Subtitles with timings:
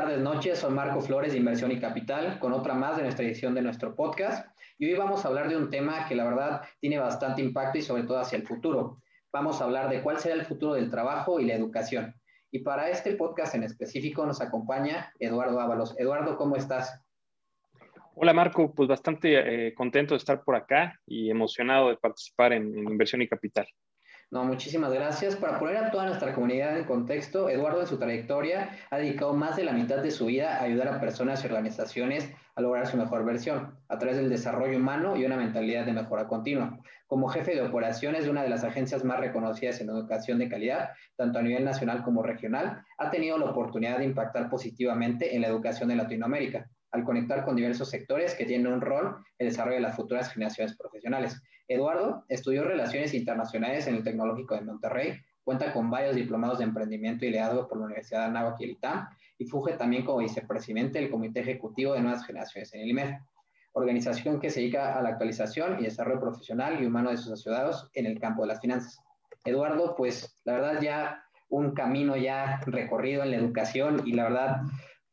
[0.00, 0.58] tardes, noches.
[0.58, 3.94] Soy Marco Flores de Inversión y Capital con otra más de nuestra edición de nuestro
[3.94, 4.48] podcast.
[4.78, 7.82] Y hoy vamos a hablar de un tema que la verdad tiene bastante impacto y
[7.82, 9.02] sobre todo hacia el futuro.
[9.30, 12.14] Vamos a hablar de cuál será el futuro del trabajo y la educación.
[12.50, 15.94] Y para este podcast en específico nos acompaña Eduardo Ábalos.
[15.98, 16.98] Eduardo, ¿cómo estás?
[18.14, 22.74] Hola Marco, pues bastante eh, contento de estar por acá y emocionado de participar en
[22.88, 23.66] Inversión y Capital.
[24.32, 25.34] No, muchísimas gracias.
[25.34, 29.56] Para poner a toda nuestra comunidad en contexto, Eduardo en su trayectoria ha dedicado más
[29.56, 32.96] de la mitad de su vida a ayudar a personas y organizaciones a lograr su
[32.96, 36.78] mejor versión a través del desarrollo humano y una mentalidad de mejora continua.
[37.08, 40.90] Como jefe de operaciones de una de las agencias más reconocidas en educación de calidad,
[41.16, 45.48] tanto a nivel nacional como regional, ha tenido la oportunidad de impactar positivamente en la
[45.48, 49.76] educación en Latinoamérica al conectar con diversos sectores que tienen un rol en el desarrollo
[49.76, 51.40] de las futuras generaciones profesionales.
[51.68, 57.24] Eduardo estudió Relaciones Internacionales en el Tecnológico de Monterrey, cuenta con varios diplomados de emprendimiento
[57.24, 59.08] y liderazgo por la Universidad de Anáhuac y el ITAM,
[59.38, 63.14] y funge también como vicepresidente del Comité Ejecutivo de Nuevas Generaciones en el IMED,
[63.72, 67.88] organización que se dedica a la actualización y desarrollo profesional y humano de sus asociados
[67.94, 69.00] en el campo de las finanzas.
[69.44, 74.56] Eduardo, pues la verdad ya un camino ya recorrido en la educación y la verdad,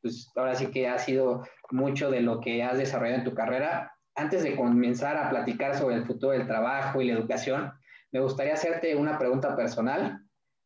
[0.02, 3.92] pues ahora sí que ha sido mucho de lo que has desarrollado en tu carrera.
[4.16, 7.72] Antes de comenzar a platicar sobre el futuro del trabajo y la educación,
[8.12, 10.20] me gustaría hacerte una pregunta personal.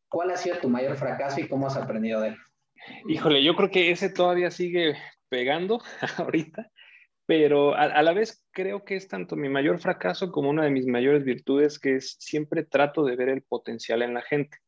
[0.08, 2.36] ¿Cuál ha sido tu mayor fracaso y cómo has aprendido de él?
[3.08, 4.96] Híjole, yo creo que ese todavía sigue
[5.28, 5.80] pegando
[6.18, 6.70] ahorita,
[7.26, 10.86] pero a, la vez creo que es tanto mi mayor fracaso como una de mis
[10.86, 14.58] mayores virtudes, que es siempre trato de ver el potencial en la gente.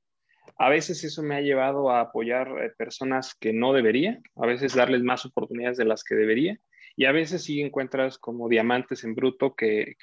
[0.56, 4.74] A veces eso me ha llevado a apoyar eh, personas que no debería, a veces
[4.74, 6.58] darles más oportunidades de las que debería,
[6.96, 9.96] y a veces sí encuentras como diamantes en bruto que,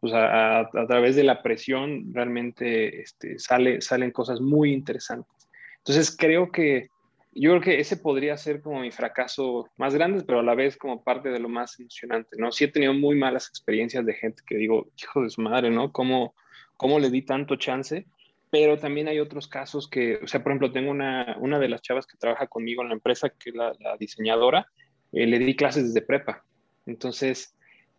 [0.00, 5.48] pues a, través de la presión realmente este, sale, salen cosas muy interesantes.
[5.78, 6.88] Entonces creo que
[7.36, 10.76] yo creo que ese podría ser como mi fracaso más grande, pero a la vez
[10.76, 12.52] como parte de lo más emocionante, ¿no?
[12.52, 15.90] Sí he tenido muy malas experiencias de gente que digo, hijo de su madre, ¿no?
[15.90, 16.34] ¿Cómo,
[16.76, 18.06] cómo le di tanto chance?
[18.54, 21.82] Pero también hay otros casos que, o sea, por ejemplo, tengo una, una de las
[21.82, 24.68] chavas que trabaja conmigo en la empresa, que es la, diseñadora,
[25.10, 26.44] eh, le di clases desde prepa.
[26.86, 27.56] Entonces,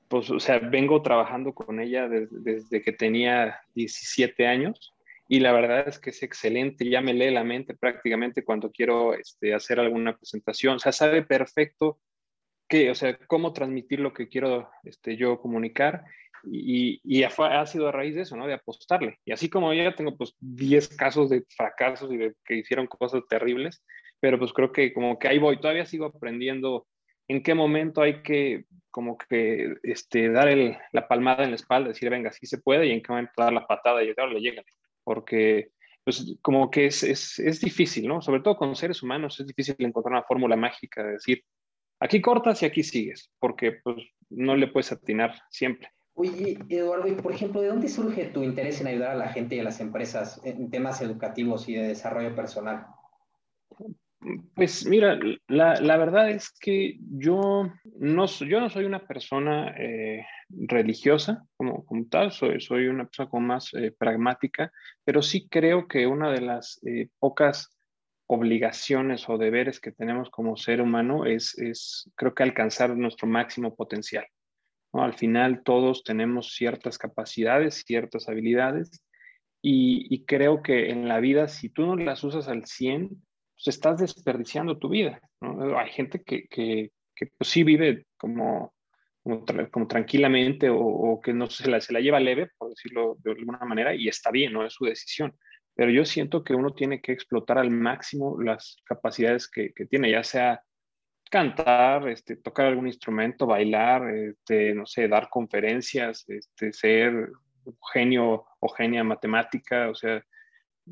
[0.07, 4.93] pues, o sea, vengo trabajando con ella desde, desde, que tenía 17 años
[5.27, 9.13] y la verdad es que es excelente, ya me lee la mente prácticamente cuando quiero
[9.13, 11.99] este, hacer alguna presentación, o sea, sabe perfecto
[12.69, 16.05] qué, o sea, cómo transmitir lo que quiero este, yo comunicar
[16.51, 18.47] y, y ha, sido a raíz de eso, ¿no?
[18.47, 19.19] De apostarle.
[19.25, 23.23] Y así como ya tengo pues 10 casos de fracasos y de que hicieron cosas
[23.29, 23.83] terribles,
[24.19, 26.87] pero pues creo que como que ahí voy, todavía sigo aprendiendo
[27.27, 31.89] en qué momento hay que como que este, dar el, la palmada en la espalda,
[31.89, 34.63] decir, venga, sí se puede, y en qué momento dar la patada y le llega.
[35.03, 35.71] Porque
[36.05, 38.21] pues como que es, es, es difícil, ¿no?
[38.21, 41.43] Sobre todo con seres humanos es difícil encontrar una fórmula mágica de decir,
[41.99, 43.97] aquí cortas y aquí sigues, porque pues
[44.29, 45.89] no le puedes atinar siempre.
[46.17, 49.55] Oye, Eduardo, y por ejemplo, ¿de dónde surge tu interés en ayudar a la gente
[49.55, 52.87] y a las empresas en temas educativos y de desarrollo personal?
[54.55, 62.31] Pues mira, la, verdad es que yo no, soy una persona eh, religiosa como, tal,
[62.31, 64.71] soy, soy una persona como más eh, pragmática,
[65.03, 67.77] pero sí creo que una de las eh, pocas
[68.27, 73.75] obligaciones o deberes que tenemos como ser humano es, es creo que alcanzar nuestro máximo
[73.75, 74.25] potencial.
[75.01, 79.03] Al final todos tenemos ciertas capacidades, ciertas habilidades
[79.61, 83.97] y, creo que en la vida si tú no las usas al 100, pues estás
[83.99, 85.19] desperdiciando tu vida.
[85.41, 88.75] Hay gente que, que, que pues sí vive como,
[89.23, 93.59] como, tra como tranquilamente o, que no se la, lleva leve, por decirlo de alguna
[93.65, 95.35] manera, y está bien, no es su decisión.
[95.73, 100.23] Pero yo siento que uno tiene que explotar al máximo las capacidades que tiene, ya
[100.23, 100.61] sea
[101.29, 107.29] cantar, este, tocar algún instrumento, bailar, este, no sé, dar conferencias, este, ser
[107.93, 110.23] genio o genia matemática, o sea,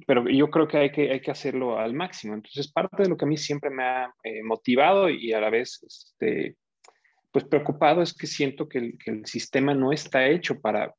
[0.08, 2.34] pero yo creo que hay que, hacerlo al máximo.
[2.34, 5.52] Entonces, parte de lo que a mí siempre me ha eh, motivado y a la
[5.52, 6.58] vez, este,
[7.34, 10.94] pues preocupado es que siento que el, sistema no está hecho para,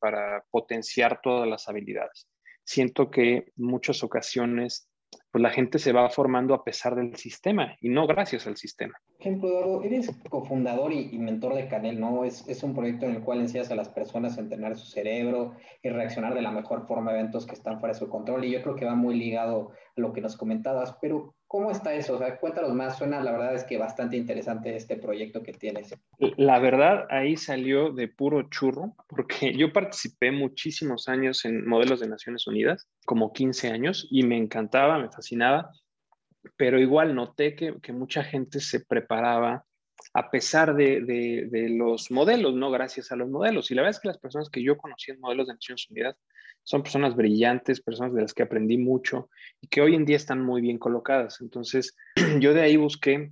[0.50, 2.28] potenciar todas las habilidades.
[2.64, 4.88] Siento que muchas ocasiones
[5.34, 8.94] pues la gente se va formando a pesar del sistema y no gracias al sistema.
[9.18, 12.24] Ejemplo, Eduardo, eres cofundador y, y, mentor de Canel, ¿no?
[12.24, 15.56] Es, es, un proyecto en el cual enseñas a las personas a entrenar su cerebro
[15.82, 18.52] y reaccionar de la mejor forma a eventos que están fuera de su control y
[18.52, 22.16] yo creo que va muy ligado a lo que nos comentabas, pero ¿cómo está eso?
[22.16, 25.94] O sea, cuéntanos más, suena la verdad es que bastante interesante este proyecto que tienes.
[26.36, 32.08] La verdad, ahí salió de puro churro, porque yo participé muchísimos años en modelos de
[32.08, 35.70] Naciones Unidas, como 15 años, y me encantaba, me fascinaba,
[36.56, 39.64] pero igual noté que, mucha gente se preparaba
[40.12, 42.72] a pesar de, los modelos, ¿no?
[42.72, 43.70] Gracias a los modelos.
[43.70, 46.16] Y la verdad es que las personas que yo conocí en modelos de Naciones Unidas
[46.64, 49.28] son personas brillantes, personas de las que aprendí mucho
[49.60, 51.40] y que hoy en día están muy bien colocadas.
[51.40, 51.96] Entonces,
[52.40, 53.30] yo de ahí busqué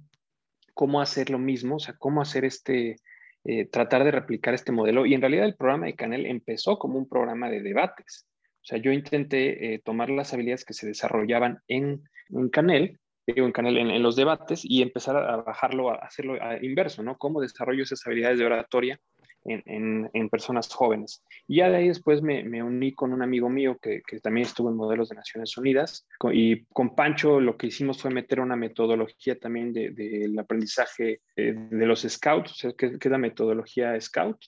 [0.74, 2.96] cómo hacer lo mismo, o sea, cómo hacer este,
[3.44, 5.06] eh, tratar de replicar este modelo.
[5.06, 8.26] Y en realidad el programa de Canel empezó como un programa de debates.
[8.60, 13.46] O sea, yo intenté eh, tomar las habilidades que se desarrollaban en, en Canel, digo,
[13.46, 17.16] en, Canel en, los debates y empezar a, bajarlo, a hacerlo a inverso, ¿no?
[17.18, 19.00] Cómo desarrollo esas habilidades de oratoria
[19.44, 21.22] en, personas jóvenes.
[21.46, 24.46] Y ya de ahí después me, me uní con un amigo mío que, que, también
[24.46, 28.56] estuvo en Modelos de Naciones Unidas y con Pancho lo que hicimos fue meter una
[28.56, 34.38] metodología también del de, aprendizaje eh, de los scouts, que, que es la metodología scout,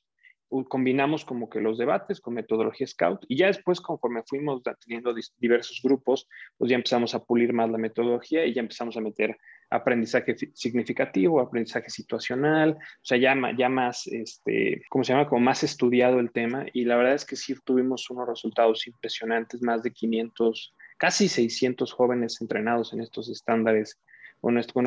[0.69, 5.81] combinamos como que los debates con metodología Scout y ya después conforme fuimos teniendo diversos
[5.83, 9.37] grupos, pues ya empezamos a pulir más la metodología y ya empezamos a meter
[9.71, 15.29] aprendizaje significativo, aprendizaje situacional, o sea, ya, ya más, este, ¿cómo se llama?
[15.29, 19.63] Como más estudiado el tema y la verdad es que sí tuvimos unos resultados impresionantes,
[19.63, 23.99] más de 500, casi 600 jóvenes entrenados en estos estándares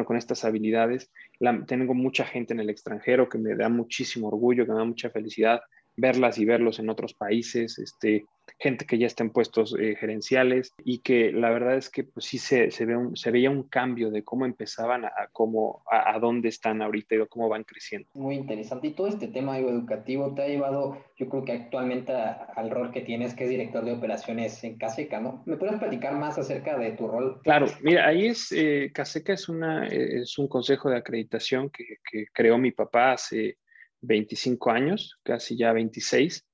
[0.05, 1.11] con estas habilidades.
[1.65, 5.09] tengo mucha gente en el extranjero que me da muchísimo orgullo, que me da mucha
[5.09, 5.61] felicidad
[5.95, 8.25] verlas y verlos en otros países, este,
[8.59, 12.25] gente que ya está en puestos eh, gerenciales y que la verdad es que pues,
[12.25, 16.17] sí se, se, ve un, se veía un cambio de cómo empezaban a, cómo, a,
[16.19, 18.09] dónde están ahorita y cómo van creciendo.
[18.15, 18.87] Muy interesante.
[18.87, 23.01] Y todo este tema educativo te ha llevado, yo creo que actualmente al rol que
[23.01, 25.43] tienes, que es director de operaciones en Caseca, ¿no?
[25.45, 27.39] ¿Me puedes platicar más acerca de tu rol?
[27.43, 32.25] Claro, mira, ahí es, eh, Caseca es, una, es un consejo de acreditación que, que
[32.33, 33.57] creó mi papá hace
[34.01, 36.46] 25 años, casi ya 26.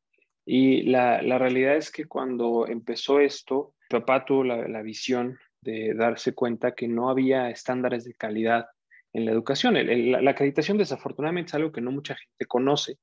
[0.45, 6.33] Y la, la realidad es que cuando empezó esto, papá tuvo la, visión de darse
[6.33, 8.65] cuenta que no había estándares de calidad
[9.13, 9.75] en la educación.
[9.75, 12.97] la, acreditación desafortunadamente es algo que no mucha gente conoce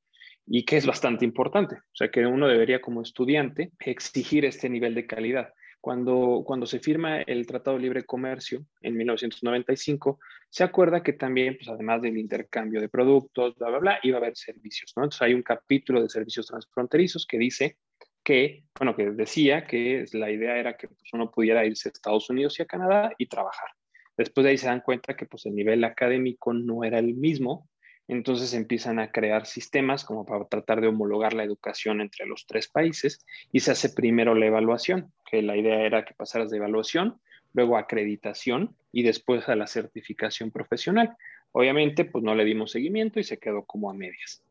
[0.47, 1.77] y que es bastante importante.
[1.77, 5.53] O sea, que uno debería como estudiante exigir este nivel de calidad.
[5.81, 10.19] Cuando, cuando se firma el Tratado de Libre Comercio en 1995,
[10.51, 14.21] se acuerda que también, pues además del intercambio de productos, bla, bla, bla, iba a
[14.21, 15.05] haber servicios, ¿no?
[15.05, 17.79] Entonces hay un capítulo de servicios transfronterizos que dice
[18.23, 22.29] que, bueno, que decía que la idea era que pues, uno pudiera irse a Estados
[22.29, 23.71] Unidos y a Canadá y trabajar.
[24.17, 27.70] Después de ahí se dan cuenta que pues el nivel académico no era el mismo
[28.13, 32.67] entonces empiezan a crear sistemas como para tratar de homologar la educación entre los tres
[32.67, 37.21] países y se hace primero la evaluación, que la idea era que pasaras de evaluación,
[37.53, 41.17] luego acreditación y después a la certificación profesional.
[41.53, 44.43] Obviamente, pues no le dimos seguimiento y se quedó como a medias.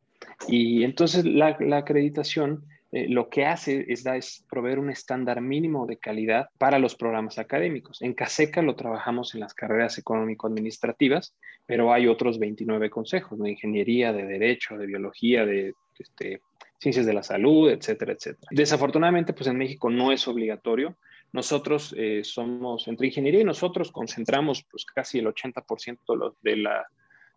[0.48, 5.98] Y entonces la, la acreditación eh, lo que hace es, proveer un estándar mínimo de
[5.98, 8.02] calidad para los programas académicos.
[8.02, 11.36] En CASECA lo trabajamos en las carreras económico-administrativas,
[11.68, 16.42] pero hay otros 29 consejos, de ingeniería, de derecho, de biología, de este,
[16.80, 18.48] ciencias de la salud, etcétera, etcétera.
[18.50, 20.98] Desafortunadamente, pues en México no es obligatorio.
[21.32, 26.88] Nosotros eh, somos, entre ingeniería y nosotros concentramos pues casi el 80% de la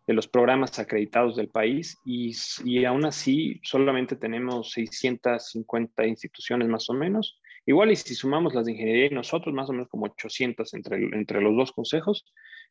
[0.06, 2.32] de los programas acreditados del país y,
[2.64, 7.38] y, aún así solamente tenemos 650 instituciones más o menos.
[7.64, 10.96] Igual y si sumamos las de ingeniería y nosotros, más o menos como 800 entre,
[10.96, 12.24] entre los dos consejos,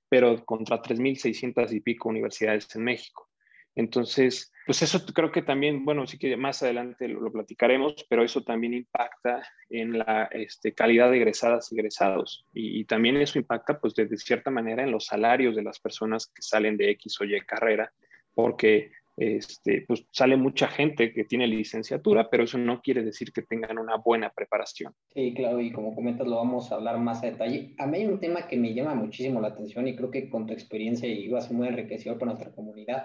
[0.10, 3.31] pero contra 3.600 y pico universidades en México.
[3.75, 8.42] Entonces, pues eso creo que también, bueno, sí que más adelante lo, platicaremos, pero eso
[8.42, 12.45] también impacta en la este, calidad de egresadas y egresados.
[12.54, 16.42] Y, también eso impacta, pues, de, cierta manera en los salarios de las personas que
[16.42, 17.92] salen de X o Y carrera,
[18.33, 23.42] porque este, pues sale mucha gente que tiene licenciatura, pero eso no quiere decir que
[23.42, 24.94] tengan una buena preparación.
[25.13, 27.75] Sí, claro, y como comentas, lo vamos a hablar más a detalle.
[27.78, 30.47] A mí hay un tema que me llama muchísimo la atención y creo que con
[30.47, 33.04] tu experiencia a ser muy enriquecedor para nuestra comunidad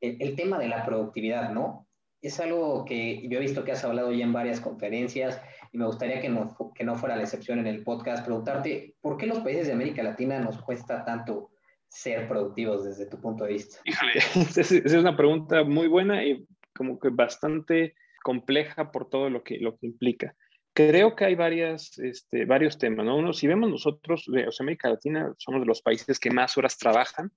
[0.00, 1.86] el, tema de la productividad, ¿no?
[2.20, 5.40] Es algo que yo he visto que has hablado ya en varias conferencias
[5.72, 9.16] y me gustaría que no, que no fuera la excepción en el podcast, preguntarte, ¿por
[9.16, 11.50] qué los países de América Latina nos cuesta tanto
[11.86, 13.78] ser productivos desde tu punto de vista?
[13.84, 14.12] Híjole,
[14.56, 19.76] es una pregunta muy buena y como que bastante compleja por todo lo que, lo
[19.76, 20.34] que implica.
[20.74, 23.16] Creo que hay varias, este, varios temas, ¿no?
[23.16, 27.32] Uno, si vemos nosotros, o América Latina somos de los países que más horas trabajan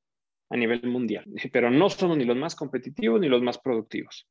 [0.52, 4.28] a nivel mundial, pero no somos ni los más competitivos ni los más productivos.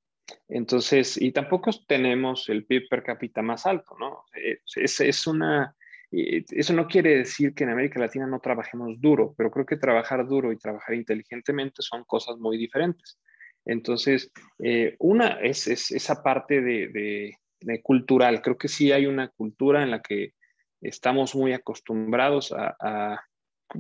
[0.49, 4.25] Entonces, y tampoco tenemos el PIB per cápita más alto, ¿no?
[4.35, 5.75] Es, una,
[6.11, 10.27] eso no quiere decir que en América Latina no trabajemos duro, pero creo que trabajar
[10.29, 13.19] duro y trabajar inteligentemente son cosas muy diferentes.
[13.65, 14.31] Entonces,
[14.63, 17.35] eh, una es, es, esa parte de,
[17.83, 18.43] cultural.
[18.43, 20.35] Creo que sí hay una cultura en la que
[20.81, 23.21] estamos muy acostumbrados a,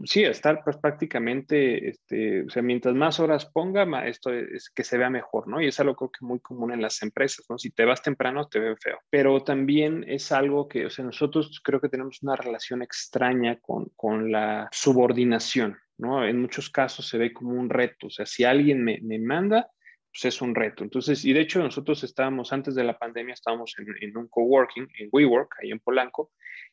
[0.04, 4.98] sí, estar pues prácticamente, este, o sea, mientras más horas ponga, esto es que se
[4.98, 5.60] vea mejor, ¿no?
[5.60, 7.58] Y es algo creo que muy común en las empresas, ¿no?
[7.58, 8.98] Si te vas temprano, te ven feo.
[9.10, 13.86] Pero también es algo que, o sea, nosotros creo que tenemos una relación extraña con,
[13.96, 16.24] con la subordinación, ¿no?
[16.26, 19.68] En muchos casos se ve como un reto, o sea, si alguien me, me manda,
[20.12, 20.82] pues es un reto.
[20.82, 24.88] Entonces, y de hecho nosotros estábamos, antes de la pandemia, estábamos en, en un coworking,
[24.98, 26.32] en WeWork, ahí en Polanco,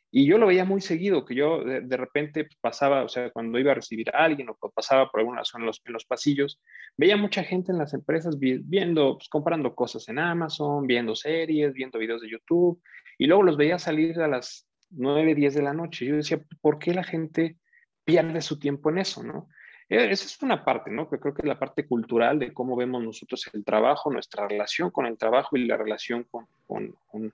[0.10, 3.60] y yo lo veía muy seguido, que yo de, repente pues, pasaba, o sea, cuando
[3.60, 6.62] iba a recibir a alguien o pasaba por alguna zona en los, en los pasillos,
[6.96, 12.00] veía mucha gente en las empresas viendo, pues, comprando cosas en Amazon, viendo series, viendo
[12.00, 12.82] videos de YouTube,
[13.18, 16.06] y luego los veía salir a las 9, 10 de la noche.
[16.06, 17.58] Yo decía, ¿por qué la gente
[18.06, 19.50] pierde su tiempo en eso, no?
[19.90, 21.10] E, esa es una parte, ¿no?
[21.10, 24.92] Que creo que es la parte cultural de cómo vemos nosotros el trabajo, nuestra relación
[24.92, 27.34] con el trabajo y la relación con, con, con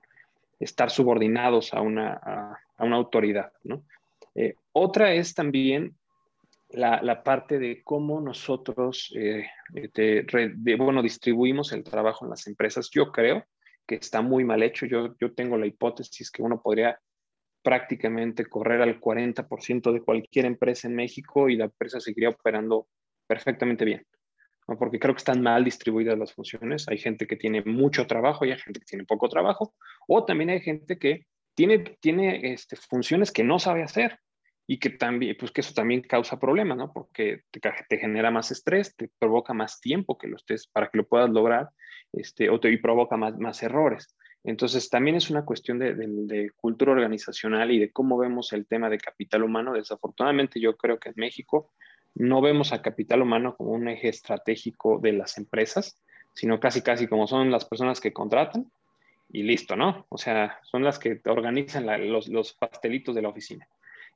[0.59, 3.51] estar subordinados a una, a, una autoridad.
[3.63, 3.83] ¿no?
[4.35, 5.95] Eh, otra es también
[6.69, 12.89] la, la, parte de cómo nosotros eh, de, bueno, distribuimos el trabajo en las empresas.
[12.89, 13.45] Yo creo
[13.85, 14.85] que está muy mal hecho.
[14.85, 16.99] Yo, yo tengo la hipótesis que uno podría
[17.61, 22.87] prácticamente correr al 40% de cualquier empresa en México y la empresa seguiría operando
[23.27, 24.05] perfectamente bien
[24.65, 26.87] porque creo que están mal distribuidas las funciones.
[26.87, 29.73] Hay gente que tiene mucho trabajo y hay gente que tiene poco trabajo,
[30.07, 31.25] o también hay gente que
[31.55, 34.19] tiene, tiene este, funciones que no sabe hacer
[34.65, 36.91] y que también, pues que eso también causa problemas, ¿no?
[36.93, 41.07] Porque te, genera más estrés, te provoca más tiempo que lo estés para que lo
[41.07, 41.69] puedas lograr,
[42.13, 44.15] este, o te y provoca más, más errores.
[44.45, 48.89] Entonces, también es una cuestión de, de, cultura organizacional y de cómo vemos el tema
[48.89, 49.73] de capital humano.
[49.73, 51.71] Desafortunadamente, yo creo que en México
[52.15, 55.99] no vemos a capital humano como un eje estratégico de las empresas,
[56.33, 58.71] sino casi casi como son las personas que contratan
[59.33, 60.05] y listo, ¿no?
[60.07, 63.67] O sea, son las que organizan los, pastelitos de la oficina.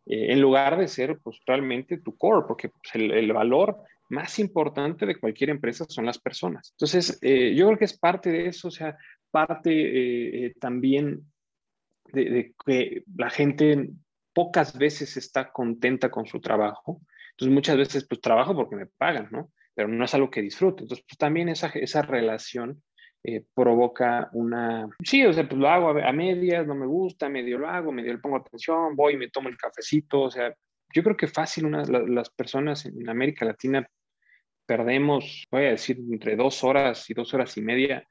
[0.06, 3.78] Eh, en lugar de ser pues realmente tu core, porque pues, el, valor
[4.10, 6.72] más importante de cualquier empresa son las personas.
[6.72, 8.98] Entonces, eh, yo creo que es parte de eso, o sea,
[9.30, 9.72] parte
[10.46, 11.24] eh, también
[12.14, 13.90] de, que la gente
[14.32, 17.02] pocas veces está contenta con su trabajo
[17.38, 19.52] entonces muchas veces pues trabajo porque me pagan, ¿no?
[19.76, 20.82] Pero no es algo que disfruto.
[20.84, 22.82] Entonces pues, también esa, esa relación
[23.30, 24.88] eh, provoca una...
[25.04, 28.14] Sí, o sea, pues lo hago a, medias, no me gusta, medio lo hago, medio
[28.14, 30.56] le pongo atención, voy y me tomo el cafecito, o sea,
[30.94, 33.86] yo creo que fácil una, las personas en América Latina
[34.66, 38.08] perdemos, voy a decir, entre dos horas y dos horas y media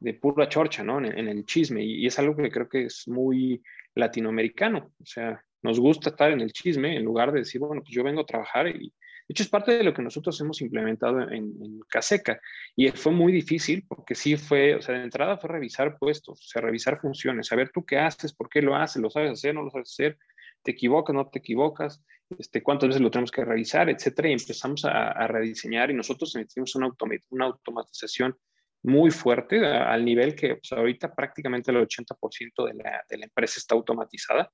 [0.00, 1.02] de pura chorcha, ¿no?
[1.02, 1.82] En, el chisme.
[1.82, 3.62] Y, y, es algo que creo que es muy
[3.94, 4.92] latinoamericano.
[5.00, 8.04] O sea, nos gusta estar en el chisme en lugar de decir, bueno, pues yo
[8.04, 8.92] vengo a trabajar y
[9.28, 12.40] de hecho es parte de lo que nosotros hemos implementado en, en Caseca.
[12.74, 16.48] Y fue muy difícil porque sí fue, o sea, de entrada fue revisar puestos, o
[16.48, 19.62] sea, revisar funciones, saber tú qué haces, por qué lo haces, lo sabes hacer, no
[19.62, 20.18] lo sabes hacer,
[20.62, 22.02] te equivocas, no te equivocas,
[22.38, 26.74] este, cuántas veces lo tenemos que revisar, etcétera, y empezamos a, rediseñar y nosotros metimos
[26.74, 28.34] una, automatización
[28.82, 33.58] muy fuerte al nivel que pues, ahorita prácticamente el 80% de la, de la empresa
[33.58, 34.50] está automatizada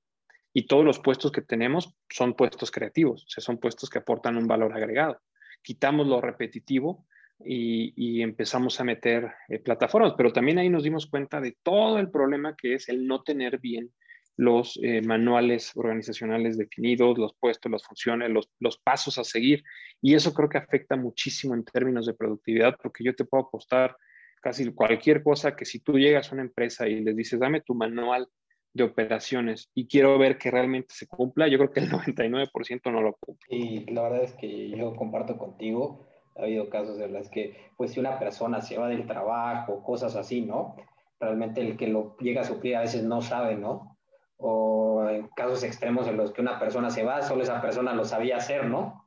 [0.57, 4.37] y todos los puestos que tenemos son puestos creativos, o sea, son puestos que aportan
[4.37, 5.19] un valor agregado.
[5.61, 7.05] Quitamos lo repetitivo
[7.43, 12.09] y, empezamos a meter eh, plataformas, pero también ahí nos dimos cuenta de todo el
[12.09, 13.91] problema que es el no tener bien
[14.37, 19.61] los eh, manuales organizacionales definidos, los puestos, las funciones, los, los, pasos a seguir.
[20.01, 23.97] Y eso creo que afecta muchísimo en términos de productividad, porque yo te puedo apostar
[24.41, 27.75] casi cualquier cosa que si tú llegas a una empresa y les dices, dame tu
[27.75, 28.29] manual
[28.75, 33.01] de operaciones y quiero ver que realmente se cumpla, yo creo que el 99% no
[33.01, 33.47] lo cumple.
[33.49, 36.05] Y la verdad es que yo comparto contigo,
[36.37, 40.17] ha habido casos en los que, pues si una persona se va del trabajo, cosas
[40.17, 40.75] así, ¿no?
[41.19, 43.97] Realmente el que lo llega a suplir a veces no sabe, ¿no?
[44.37, 48.03] O en casos extremos en los que una persona se va, solo esa persona lo
[48.03, 49.05] sabía hacer, ¿no?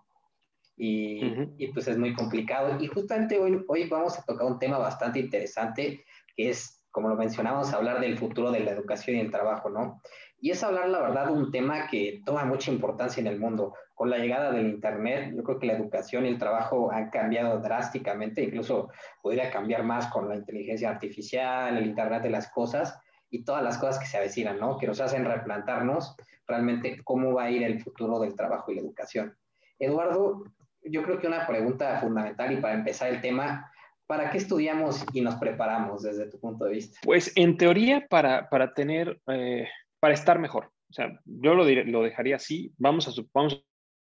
[0.78, 1.20] Y,
[1.58, 2.80] y pues es muy complicado.
[2.80, 7.16] Y justamente hoy, hoy vamos a tocar un tema bastante interesante, que es como lo
[7.16, 10.00] mencionábamos, hablar del futuro de la educación y el trabajo, ¿no?
[10.40, 13.74] Y es hablar, la verdad, de un tema que toma mucha importancia en el mundo.
[13.94, 17.58] Con la llegada del Internet, yo creo que la educación y el trabajo han cambiado
[17.58, 18.90] drásticamente, incluso
[19.20, 22.98] podría cambiar más con la inteligencia artificial, el Internet de las cosas
[23.30, 24.78] y todas las cosas que se avecinan, ¿no?
[24.78, 26.16] Que nos hacen replantarnos
[26.46, 29.36] realmente cómo va a ir el futuro del trabajo y la educación.
[29.78, 30.44] Eduardo,
[30.82, 33.70] yo creo que una pregunta fundamental y para empezar el tema,
[34.08, 36.98] ¿Para qué estudiamos y nos preparamos desde tu punto de vista?
[37.04, 39.68] Pues en teoría para, para tener, eh,
[40.00, 40.72] para estar mejor.
[40.88, 42.72] O sea, yo lo, lo dejaría así.
[42.78, 43.62] Vamos a, vamos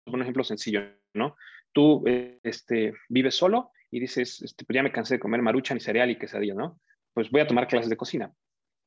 [0.07, 0.81] un ejemplo sencillo,
[1.13, 1.35] ¿no?
[1.71, 2.03] Tú
[2.43, 6.09] este, vives solo y dices, este, pues ya me cansé de comer maruchan y cereal
[6.09, 6.79] y quesadilla, ¿no?
[7.13, 8.33] Pues voy a tomar clases de cocina.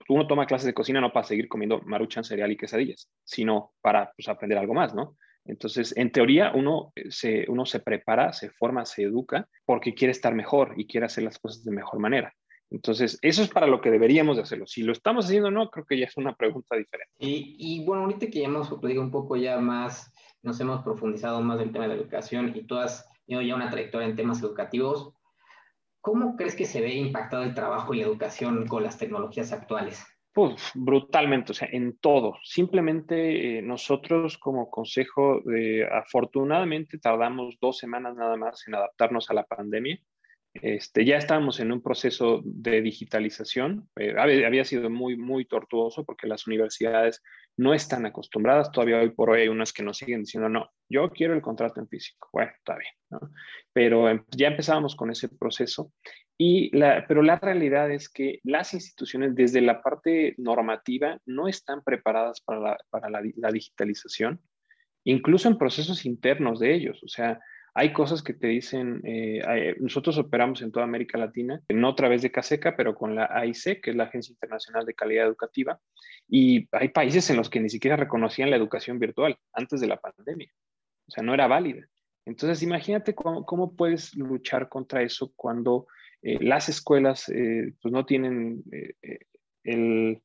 [0.08, 4.12] Uno toma clases de cocina no para seguir comiendo maruchan, cereal y quesadillas, sino para
[4.16, 5.16] pues, aprender algo más, ¿no?
[5.48, 10.34] Entonces, en teoría, uno se, uno se prepara, se forma, se educa porque quiere estar
[10.34, 12.32] mejor y quiere hacer las cosas de mejor manera.
[12.70, 14.66] Entonces, eso es para lo que deberíamos de hacerlo.
[14.66, 17.14] Si lo estamos haciendo o no, creo que ya es una pregunta diferente.
[17.18, 20.12] Y, bueno, ahorita que ya hemos digo, un poco ya más,
[20.42, 23.54] nos hemos profundizado más en el tema de la educación y tú has tenido ya
[23.54, 25.12] una trayectoria en temas educativos,
[26.00, 30.04] ¿cómo crees que se ve impactado el trabajo y la educación con las tecnologías actuales?
[30.74, 32.36] Brutalmente, o sea, en todo.
[32.42, 39.34] Simplemente eh, nosotros como consejo, de, afortunadamente tardamos dos semanas nada más en adaptarnos a
[39.34, 39.98] la pandemia.
[40.62, 43.88] Este, ya estábamos en un proceso de digitalización.
[43.96, 47.22] Eh, había, sido muy, muy tortuoso porque las universidades
[47.56, 48.70] no están acostumbradas.
[48.70, 51.80] Todavía hoy por hoy hay unas que nos siguen diciendo, no, yo quiero el contrato
[51.80, 52.28] en físico.
[52.32, 53.20] Bueno, está bien, ¿no?
[53.72, 55.92] Pero em, ya empezábamos con ese proceso.
[56.38, 61.82] Y la, pero la realidad es que las instituciones desde la parte normativa no están
[61.82, 64.40] preparadas para la, para la, la digitalización,
[65.04, 67.02] incluso en procesos internos de ellos.
[67.02, 67.40] O sea,
[67.78, 72.22] hay cosas que te dicen, eh, nosotros operamos en toda América Latina, no a través
[72.22, 75.78] de CASECA, pero con la AIC, que es la Agencia Internacional de Calidad Educativa,
[76.26, 80.00] y hay países en los que ni siquiera reconocían la educación virtual antes de la
[80.00, 80.50] pandemia.
[81.06, 81.86] O sea, no era válida.
[82.24, 85.86] Entonces, imagínate cómo, puedes luchar contra eso cuando
[86.22, 88.64] eh, las escuelas eh, pues no tienen
[89.64, 90.22] el,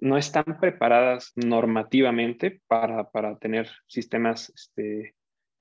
[0.00, 5.14] no están preparadas normativamente para, para tener sistemas este,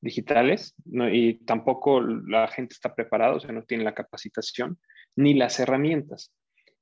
[0.07, 0.73] digitales
[1.11, 4.79] y tampoco la gente está preparada, o sea, no tiene la capacitación
[5.15, 6.33] ni las herramientas.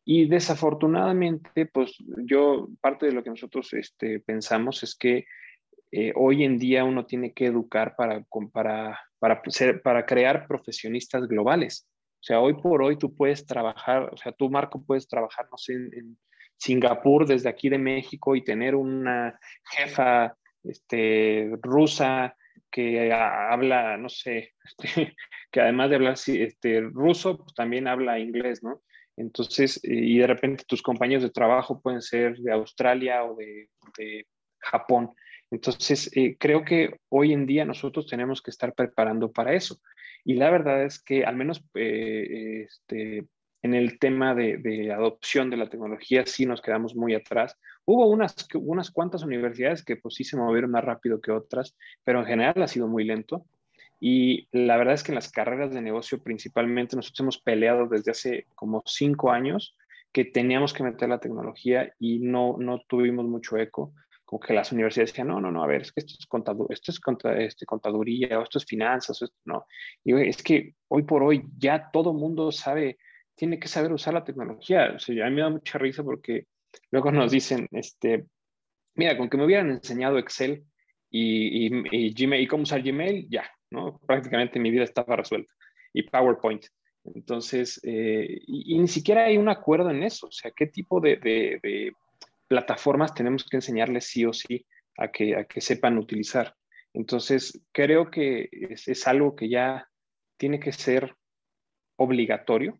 [0.05, 5.25] Y desafortunadamente, pues yo, parte de lo que nosotros este, pensamos es que
[5.91, 9.41] eh, hoy en día uno tiene que educar para, para, para,
[9.84, 11.88] para crear profesionistas globales.
[12.20, 15.58] O sea, hoy por hoy tú puedes trabajar, o sea, tú, Marco, puedes trabajar, no
[15.58, 16.17] sé, en, en
[16.58, 19.39] Singapur desde aquí de México y tener una
[19.75, 22.36] jefa este, rusa
[22.72, 25.16] que habla, no sé, este,
[25.52, 28.82] que además de hablar este, ruso, pues también habla inglés, ¿no?
[29.18, 33.70] Entonces, y de repente tus compañeros de trabajo pueden ser de Australia o de,
[34.60, 35.12] Japón.
[35.52, 39.80] Entonces, eh, creo que hoy en día nosotros tenemos que estar preparando para eso.
[40.24, 43.26] Y la verdad es que al menos eh, este,
[43.65, 47.58] en el tema de, adopción de la tecnología sí nos quedamos muy atrás.
[47.84, 52.19] Hubo unas, unas cuantas universidades que pues sí se movieron más rápido que otras, pero
[52.19, 53.47] en general ha sido muy lento.
[53.99, 58.12] Y la verdad es que en las carreras de negocio principalmente nosotros hemos peleado desde
[58.12, 59.75] hace como cinco años
[60.12, 63.93] que teníamos que meter la tecnología y no, no tuvimos mucho eco.
[64.25, 66.67] Como que las universidades decían, no, no, no, a ver, es que esto es, contado,
[66.69, 66.99] esto es
[67.39, 69.65] este, contaduría o esto es finanzas, esto, no.
[70.04, 72.99] Y es que hoy por hoy ya todo mundo sabe
[73.36, 74.93] tiene que saber usar la tecnología.
[74.95, 76.48] O sea, a mí me da mucha risa porque
[76.91, 78.26] luego nos dicen, este,
[78.95, 80.63] mira, con que me hubieran enseñado Excel
[81.10, 81.69] y,
[82.13, 84.00] Gmail, y cómo usar Gmail, ya, ¿no?
[84.06, 85.54] Prácticamente mi vida estaba resuelta.
[85.93, 86.65] Y PowerPoint.
[87.04, 90.28] Entonces, eh, y, ni siquiera hay un acuerdo en eso.
[90.28, 91.93] O sea, ¿qué tipo de, de,
[92.48, 94.65] plataformas tenemos que enseñarles sí o sí
[94.98, 96.56] a que, a que sepan utilizar?
[96.93, 99.88] Entonces, creo que es, es algo que ya
[100.38, 101.15] tiene que ser
[101.98, 102.80] obligatorio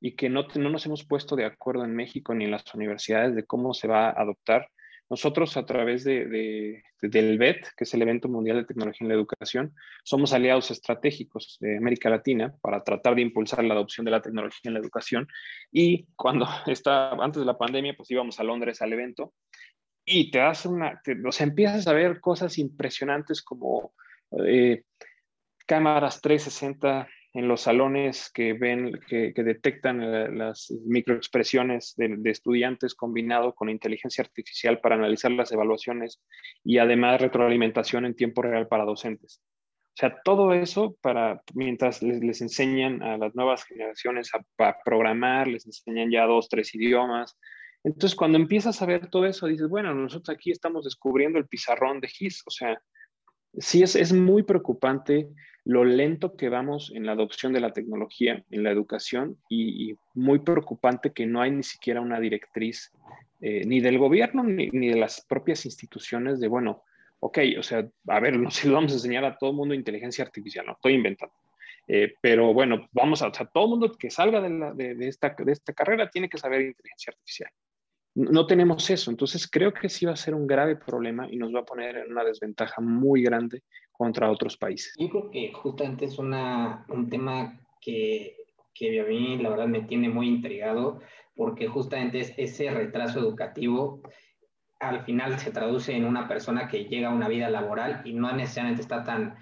[0.00, 3.34] y que no, no nos hemos puesto de acuerdo en México ni en las universidades
[3.34, 4.68] de cómo se va a adoptar.
[5.08, 9.14] Nosotros a través de, del BET, que es el Evento Mundial de Tecnología en la
[9.14, 14.20] Educación, somos aliados estratégicos de América Latina para tratar de impulsar la adopción de la
[14.20, 15.28] tecnología en la educación.
[15.70, 19.32] Y cuando está, antes de la pandemia, pues íbamos a Londres al evento
[20.04, 23.92] y te hace una, o sea, empiezas a ver cosas impresionantes como
[24.46, 24.84] eh,
[25.66, 32.94] cámaras 360 en los salones que ven, que, detectan eh, las microexpresiones de, de, estudiantes
[32.94, 36.22] combinado con inteligencia artificial para analizar las evaluaciones
[36.64, 39.42] y además retroalimentación en tiempo real para docentes.
[39.96, 45.46] O sea, todo eso para mientras les, enseñan a las nuevas generaciones a, a, programar,
[45.46, 47.38] les enseñan ya dos, tres idiomas.
[47.84, 52.00] Entonces, cuando empiezas a ver todo eso, dices, bueno, nosotros aquí estamos descubriendo el pizarrón
[52.00, 52.42] de GIS.
[52.46, 52.80] O sea,
[53.58, 55.28] sí es, es muy preocupante
[55.66, 60.38] lo lento que vamos en la adopción de la tecnología en la educación y, muy
[60.38, 62.92] preocupante que no hay ni siquiera una directriz
[63.40, 66.84] eh, ni del gobierno ni, de las propias instituciones de, bueno,
[67.18, 70.24] ok, o sea, a ver, no sé, vamos a enseñar a todo el mundo inteligencia
[70.24, 71.34] artificial, no, estoy inventando.
[71.88, 75.34] Eh, pero bueno, vamos a, o sea, todo el mundo que salga de, de, esta,
[75.36, 77.50] de esta carrera tiene que saber inteligencia artificial.
[78.14, 81.54] No tenemos eso, entonces creo que sí va a ser un grave problema y nos
[81.54, 83.62] va a poner en una desventaja muy grande
[83.96, 84.94] contra otros países.
[84.98, 88.36] Yo creo que justamente es una, un tema que,
[88.74, 91.00] que a mí la verdad me tiene muy intrigado
[91.34, 94.00] porque justamente es ese retraso educativo
[94.80, 98.32] al final se traduce en una persona que llega a una vida laboral y no
[98.32, 99.36] necesariamente está tan,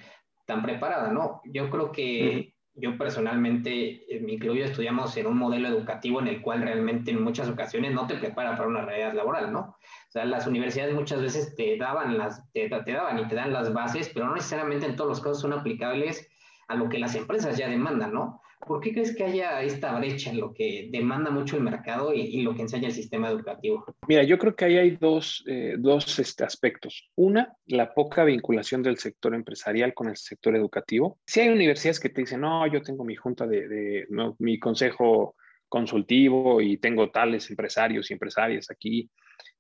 [0.47, 1.40] tan preparada, ¿no?
[1.45, 6.63] Yo creo que yo personalmente, me incluyo, estudiamos en un modelo educativo en el cual
[6.63, 9.61] realmente en muchas ocasiones no te prepara para una realidad laboral, ¿no?
[9.61, 13.53] O sea, las universidades muchas veces te daban, las, te, te daban y te dan
[13.53, 16.29] las bases, pero no necesariamente en todos los casos son aplicables
[16.67, 18.41] a lo que las empresas ya demandan, ¿no?
[18.67, 22.43] ¿Por qué crees que haya esta brecha en lo que demanda mucho el mercado y,
[22.43, 23.85] lo que enseña el sistema educativo?
[24.09, 27.11] Mira, yo creo que ahí hay dos, eh, dos este, aspectos.
[27.14, 31.19] Una, la poca vinculación del sector empresarial con el sector educativo.
[31.27, 34.07] Si hay universidades que te dicen, no, yo tengo mi junta de,
[34.38, 35.37] mi consejo
[35.69, 39.11] consultivo y tengo tales empresarios y empresarias aquí,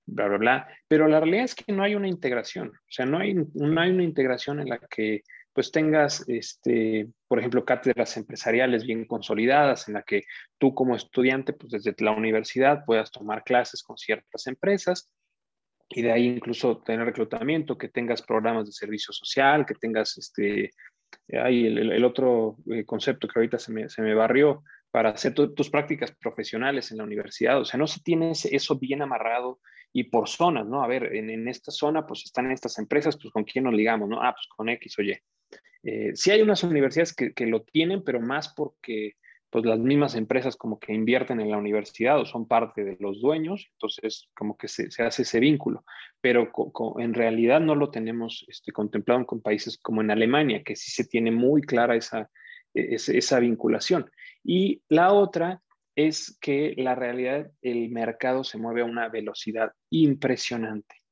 [0.06, 0.68] bla, bla, bla.
[0.88, 2.68] Pero la realidad es que no hay una integración.
[2.68, 5.22] O sea, no hay, no hay una integración en la que
[5.54, 10.24] pues tengas, este, por ejemplo, cátedras empresariales bien consolidadas en la que
[10.58, 15.10] tú como estudiante, pues desde la universidad puedas tomar clases con ciertas empresas
[15.88, 20.72] y de ahí incluso tener reclutamiento, que tengas programas de servicio social, que tengas este,
[21.40, 25.70] ahí el, otro eh, concepto que ahorita se me, se me barrió para hacer tus
[25.70, 27.60] prácticas profesionales en la universidad.
[27.60, 29.60] O sea, no se tiene eso bien amarrado
[29.92, 30.82] y por zonas, ¿no?
[30.82, 34.08] A ver, en, en, esta zona pues están estas empresas, pues con quién nos ligamos,
[34.08, 34.22] ¿no?
[34.22, 35.16] Ah, pues con X o Y.
[35.84, 39.16] Eh, sí hay unas universidades que, lo tienen, pero más porque
[39.50, 43.20] pues las mismas empresas como que invierten en la universidad o son parte de los
[43.20, 45.84] dueños, entonces como que se, se hace ese vínculo,
[46.20, 46.50] pero
[46.98, 51.04] en realidad no lo tenemos este, contemplado con países como en Alemania, que sí se
[51.04, 52.30] tiene muy clara esa,
[52.72, 54.10] e, esa, esa vinculación.
[54.42, 55.62] Y la otra
[55.94, 61.03] es que la realidad, el mercado se mueve a una velocidad impresionante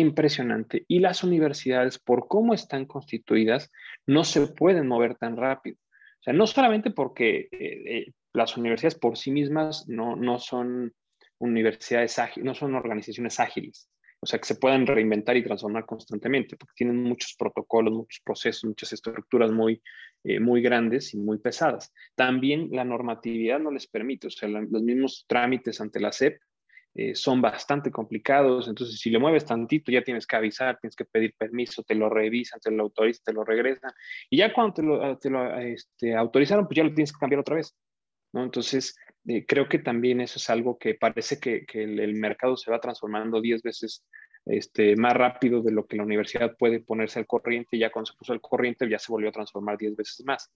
[0.00, 0.84] impresionante.
[0.88, 3.70] Y las universidades, por cómo están constituidas,
[4.06, 5.76] no se pueden mover tan rápido.
[5.76, 10.94] O sea, no solamente porque eh, eh, las universidades por sí mismas no, no son
[11.38, 13.88] universidades ágiles, no son organizaciones ágiles.
[14.20, 18.64] O sea, que se puedan reinventar y transformar constantemente, porque tienen muchos protocolos, muchos procesos,
[18.64, 19.82] muchas estructuras muy,
[20.24, 21.92] eh, muy grandes y muy pesadas.
[22.14, 26.40] También la normatividad no les permite, o sea, los mismos trámites ante la SEP
[26.98, 31.04] eh, son bastante complicados, entonces si le mueves tantito ya tienes que avisar, tienes que
[31.04, 33.92] pedir permiso, te lo revisan, te lo autorizan, te lo regresan,
[34.30, 37.18] y ya cuando te lo, ah, te lo este, autorizaron, pues ya lo tienes que
[37.18, 37.76] cambiar otra vez,
[38.32, 38.44] ¿no?
[38.44, 42.80] Entonces, eh, creo que también eso es algo que parece que, el, mercado se va
[42.80, 44.02] transformando 10 veces
[44.46, 48.10] este, más rápido de lo que la universidad puede ponerse al corriente, y ya cuando
[48.10, 50.50] se puso al corriente ya se volvió a transformar 10 veces más.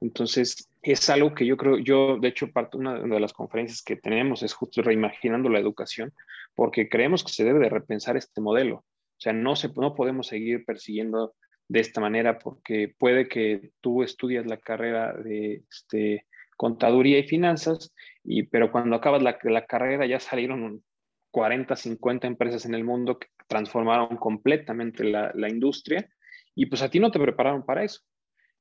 [0.00, 3.96] Entonces, es algo que yo creo, yo de hecho, parte, una de las conferencias que
[3.96, 6.12] tenemos es justo reimaginando la educación,
[6.54, 8.76] porque creemos que se debe de repensar este modelo.
[8.76, 11.34] O sea, no, se, no podemos seguir persiguiendo
[11.68, 17.92] de esta manera porque puede que tú estudias la carrera de este, contaduría y finanzas,
[18.24, 20.82] y, pero cuando acabas la, la carrera ya salieron
[21.30, 26.08] 40, 50 empresas en el mundo que transformaron completamente la, la industria
[26.54, 28.00] y pues a ti no te prepararon para eso.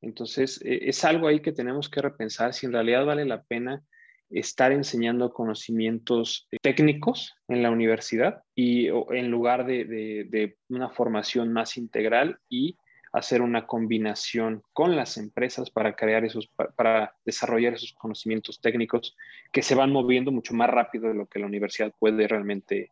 [0.02, 3.84] Entonces, eh, es algo ahí que tenemos que repensar si en realidad vale la pena
[4.30, 11.78] estar enseñando conocimientos eh, técnicos en la universidad y en lugar de, una formación más
[11.78, 12.78] integral y
[13.14, 19.16] hacer una combinación con las empresas para crear esos, para desarrollar esos conocimientos técnicos
[19.52, 22.92] que se van moviendo mucho más rápido de lo que la universidad puede realmente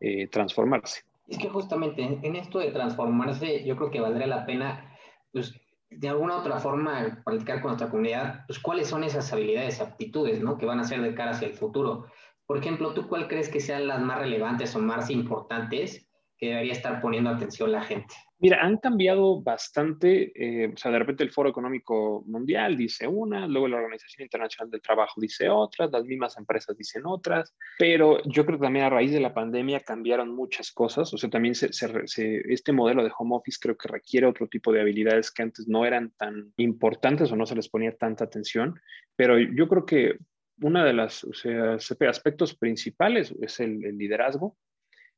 [0.00, 1.02] eh, transformarse.
[1.26, 4.94] Es que justamente en esto de transformarse, yo creo que valdría la pena
[5.32, 5.54] pues,
[5.98, 10.58] de alguna otra forma practicar con nuestra comunidad, pues cuáles son esas habilidades, aptitudes, ¿no?
[10.58, 12.06] Que van a ser de cara hacia el futuro.
[12.46, 16.08] Por ejemplo, ¿tú cuál crees que sean las más relevantes o más importantes
[16.44, 18.14] que debería estar poniendo atención la gente?
[18.38, 23.46] Mira, han cambiado bastante, eh, o sea, de repente el Foro Económico Mundial dice una,
[23.46, 28.44] luego la Organización Internacional del Trabajo dice otras, las mismas empresas dicen otras, pero yo
[28.44, 31.72] creo que también a raíz de la pandemia cambiaron muchas cosas, o sea, también se,
[31.72, 35.66] se, este modelo de home office creo que requiere otro tipo de habilidades que antes
[35.66, 38.78] no eran tan importantes o no se les ponía tanta atención,
[39.16, 40.18] pero yo creo que
[40.60, 41.76] una de las o sea,
[42.08, 44.58] aspectos principales es el, el liderazgo,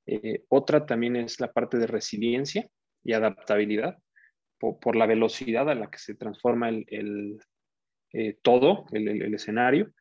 [0.07, 2.69] eh, otra también es la parte de resiliencia
[3.03, 3.99] y adaptabilidad
[4.59, 7.39] por, la velocidad a la que se transforma el,
[8.13, 9.93] eh, todo, el, escenario.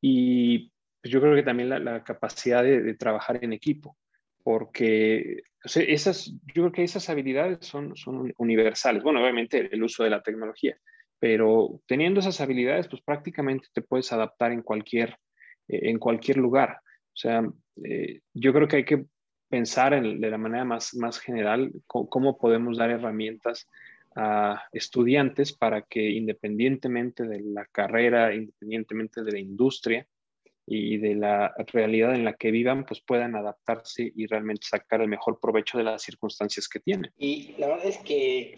[0.00, 0.70] Y
[1.00, 3.96] pues, yo creo que también la, capacidad de, trabajar en equipo,
[4.42, 9.02] porque esas, yo creo que esas habilidades son, son universales.
[9.02, 10.76] Bueno, obviamente el uso de la tecnología,
[11.18, 15.16] pero teniendo esas habilidades, pues prácticamente te puedes adaptar en cualquier,
[15.68, 16.78] eh, en cualquier lugar.
[16.80, 17.42] O sea,
[17.84, 19.04] eh, yo creo que hay que
[19.52, 23.68] pensar de la manera más, más general cómo, podemos dar herramientas
[24.16, 30.06] a estudiantes para que independientemente de la carrera, independientemente de la industria,
[30.64, 35.08] y de la realidad en la que vivan, pues puedan adaptarse y realmente sacar el
[35.08, 37.12] mejor provecho de las circunstancias que tienen.
[37.18, 38.54] Y la verdad es que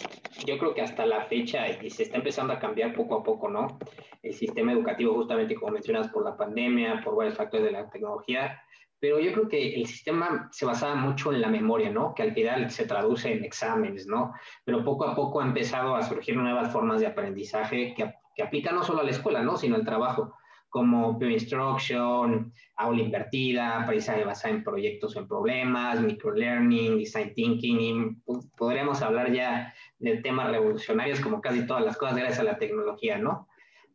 [0.46, 3.48] yo creo que hasta la fecha, y se está empezando a cambiar poco a poco,
[3.48, 3.78] ¿no?
[4.22, 8.62] El sistema educativo, justamente como mencionas, por la pandemia, por varios factores de la tecnología,
[9.04, 12.14] pero yo creo que el sistema se basaba mucho en la memoria, ¿no?
[12.14, 14.32] Que al final se traduce en exámenes, ¿no?
[14.64, 18.76] Pero poco a poco ha empezado a surgir nuevas formas de aprendizaje que, que aplican
[18.76, 19.58] no solo a la escuela, ¿no?
[19.58, 20.32] Sino al trabajo
[20.70, 28.22] como Peer Instruction, aula invertida, aprendizaje basado en proyectos o en problemas, microlearning, design thinking,
[28.56, 33.18] podríamos hablar ya de temas revolucionarios como casi todas las cosas gracias a la tecnología,
[33.18, 33.48] ¿no?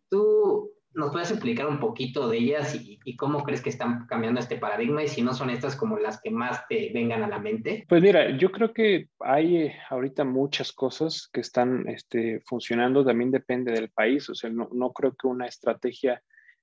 [0.08, 4.58] ¿Tú nos puedes explicar un poquito de ellas y, cómo crees que están cambiando este
[4.58, 7.86] paradigma y si no son estas como las que más te vengan a la mente?
[7.88, 13.32] Pues mira, yo creo que hay eh, ahorita muchas cosas que están este, funcionando, también
[13.32, 16.22] depende del país, o sea, no, no creo que una estrategia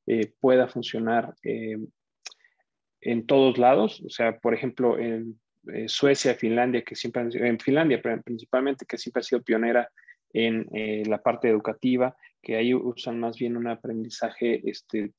[0.08, 1.78] eh, pueda funcionar eh,
[3.00, 4.00] en todos lados.
[4.06, 5.40] O sea, por ejemplo, en
[5.72, 9.90] eh, Suecia, Finlandia, que siempre en Finlandia principalmente, que siempre ha sido pionera
[10.32, 10.66] en
[11.08, 12.14] la parte educativa,
[12.46, 15.12] que ahí usan más bien un aprendizaje este,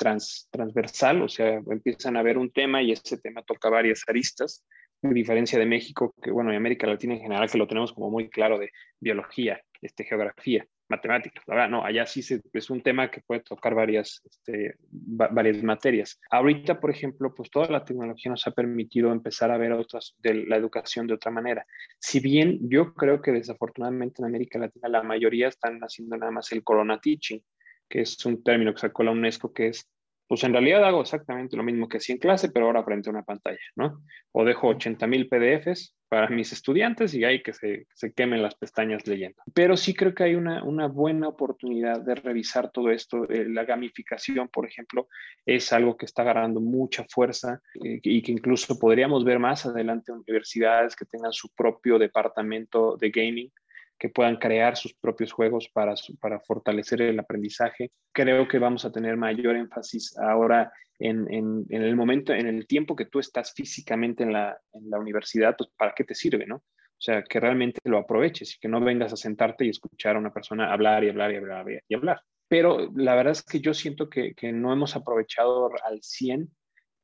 [0.49, 4.65] transversal, o sea, empiezan a ver un tema y ese tema toca varias aristas,
[5.03, 8.09] a diferencia de México, que bueno, y América Latina en general, que lo tenemos como
[8.09, 11.43] muy claro de biología, este, geografía matemáticas.
[11.45, 12.21] verdad, no, allá sí
[12.53, 16.19] es un tema que puede tocar varias, este, varias materias.
[16.29, 20.45] Ahorita, por ejemplo, pues toda la tecnología nos ha permitido empezar a ver otras de
[20.45, 21.65] la educación de otra manera.
[21.99, 26.51] Si bien yo creo que desafortunadamente en América Latina la mayoría están haciendo nada más
[26.51, 27.39] el corona teaching,
[27.89, 29.89] que es un término que sacó la UNESCO, que es
[30.27, 33.13] pues en realidad hago exactamente lo mismo que hacía en clase, pero ahora frente a
[33.13, 34.01] una pantalla, ¿no?
[34.31, 38.55] O dejo 80 mil PDFs para mis estudiantes y hay que se, se, quemen las
[38.55, 39.41] pestañas leyendo.
[39.53, 43.29] Pero sí creo que hay una, una buena oportunidad de revisar todo esto.
[43.29, 45.07] Eh, la gamificación, por ejemplo,
[45.45, 50.11] es algo que está agarrando mucha fuerza eh, y que incluso podríamos ver más adelante
[50.11, 53.51] universidades que tengan su propio departamento de gaming
[53.97, 57.91] que puedan crear sus propios juegos para, para fortalecer el aprendizaje.
[58.11, 62.95] Creo que vamos a tener mayor énfasis ahora en, en, el momento, en el tiempo
[62.95, 66.55] que tú estás físicamente en la, en la universidad, pues para qué te sirve, ¿no?
[66.55, 70.19] O sea, que realmente lo aproveches y que no vengas a sentarte y escuchar a
[70.19, 72.21] una persona hablar y hablar y hablar y hablar.
[72.47, 76.49] Pero la verdad es que yo siento que, que no hemos aprovechado al 100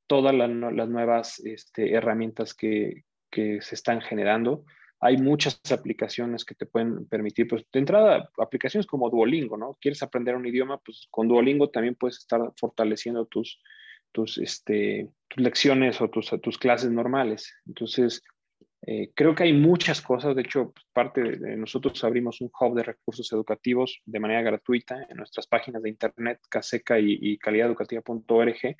[0.07, 4.65] todas las, las nuevas este, herramientas que, que se están generando
[5.03, 9.77] hay muchas aplicaciones que te pueden permitir, pues de entrada, aplicaciones como Duolingo, ¿no?
[9.81, 13.61] Quieres aprender un idioma, pues con Duolingo también puedes estar fortaleciendo tus,
[14.13, 17.53] tus, este, tus lecciones o tus, tus clases normales.
[17.67, 18.23] Entonces,
[18.87, 22.83] eh, creo que hay muchas cosas, de hecho, parte de, nosotros abrimos un hub de
[22.83, 28.77] recursos educativos de manera gratuita en nuestras páginas de internet, caseca y, y calidadeducativa.org,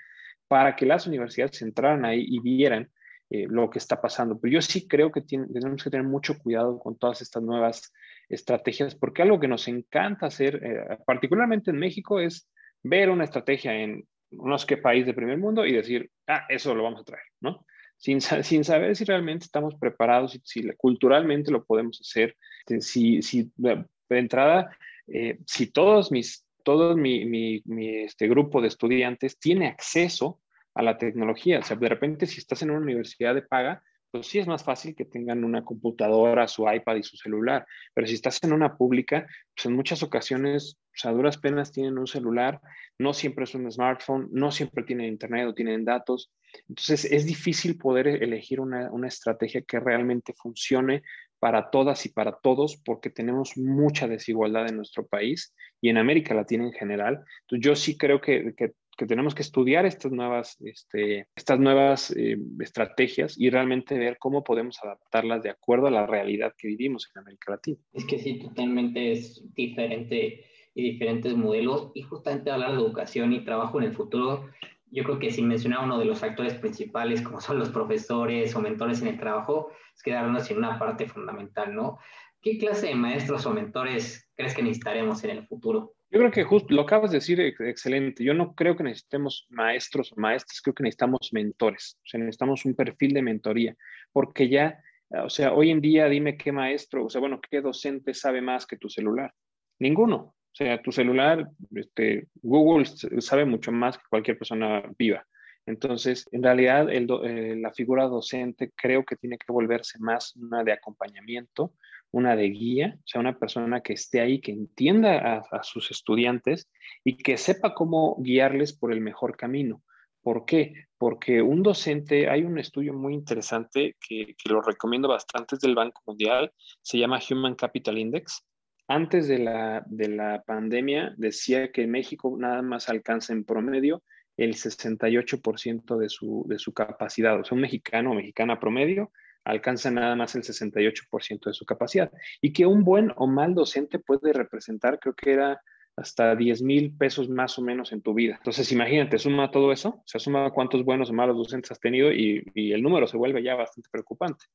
[0.48, 2.90] para que las universidades entraran ahí y vieran
[3.34, 4.40] eh, lo que está pasando.
[4.40, 7.92] Pero yo sí creo que tenemos que tener mucho cuidado con todas estas nuevas
[8.30, 12.48] estrategias, porque algo que nos encanta hacer, eh, particularmente en México, es
[12.84, 16.76] ver una estrategia en no sé qué país de primer mundo y decir, ah, eso
[16.76, 17.66] lo vamos a traer, ¿no?
[17.98, 23.24] Sin, sin saber si realmente estamos preparados, si, si culturalmente lo podemos hacer, este, si,
[23.24, 29.40] si de entrada, eh, si todos mis, todo mi, mi, mi este grupo de estudiantes
[29.40, 30.40] tiene acceso
[30.76, 31.60] a la tecnología.
[31.60, 33.84] O sea, de repente si estás en una universidad de paga,
[34.14, 37.66] pues sí es más fácil que tengan una computadora, su iPad y su celular.
[37.96, 41.98] Pero si estás en una pública, pues en muchas ocasiones, o sea, duras penas tienen
[41.98, 42.62] un celular,
[43.00, 46.32] no siempre es un smartphone, no siempre tienen internet o tienen datos.
[46.70, 51.02] Entonces es difícil poder elegir una, una estrategia que realmente funcione
[51.44, 56.34] para todas y para todos, porque tenemos mucha desigualdad en nuestro país y en América
[56.34, 57.20] Latina en general.
[57.42, 62.12] Entonces, yo sí creo que, que que tenemos que estudiar estas nuevas, este, estas nuevas
[62.16, 67.10] eh, estrategias y realmente ver cómo podemos adaptarlas de acuerdo a la realidad que vivimos
[67.14, 67.78] en América Latina.
[67.92, 71.92] Es que sí, totalmente es diferente y diferentes modelos.
[71.96, 74.50] Y justamente hablar de educación y trabajo en el futuro,
[74.94, 78.62] yo creo que sin mencionar uno de los actores principales, como son los profesores o
[78.62, 81.98] mentores en el trabajo, es quedarnos en una parte fundamental, ¿no?
[82.42, 85.96] ¿Qué clase de maestros o mentores crees que necesitaremos en el futuro?
[86.12, 88.24] Yo creo que justo lo acabas de decir excelente.
[88.24, 91.98] Yo no creo que necesitemos maestros o maestras, creo que necesitamos mentores.
[92.04, 93.76] O sea, necesitamos un perfil de mentoría,
[94.12, 94.80] porque ya,
[95.10, 98.68] o sea, hoy en día dime qué maestro, o sea, bueno, qué docente sabe más
[98.68, 99.34] que tu celular.
[99.80, 100.36] Ninguno.
[100.54, 105.26] O sea, tu celular, este, Google sabe mucho más que cualquier persona viva.
[105.66, 110.74] Entonces, en realidad, eh, la figura docente creo que tiene que volverse más una de
[110.74, 111.74] acompañamiento,
[112.12, 116.70] una de guía, o sea, una persona que esté ahí, que entienda a, sus estudiantes
[117.04, 119.82] y que sepa cómo guiarles por el mejor camino.
[120.22, 120.74] ¿Por qué?
[120.98, 126.02] Porque un docente, hay un estudio muy interesante que, lo recomiendo bastante, es del Banco
[126.06, 128.46] Mundial, se llama Human Capital Index.
[128.88, 134.04] Antes de la, de la pandemia decía que México nada más alcanza en promedio
[134.38, 137.40] el 68% de su, de su capacidad.
[137.40, 139.12] O sea, un mexicano o mexicana promedio
[139.46, 142.12] alcanza nada más el 68% de su capacidad.
[142.42, 145.62] Y que un buen o mal docente puede representar, creo que era
[145.96, 148.36] hasta 10 mil pesos más o menos en tu vida.
[148.38, 152.44] Entonces, imagínate, suma todo eso, se suma cuántos buenos o malos docentes has tenido y,
[152.56, 154.46] el número se vuelve ya bastante preocupante.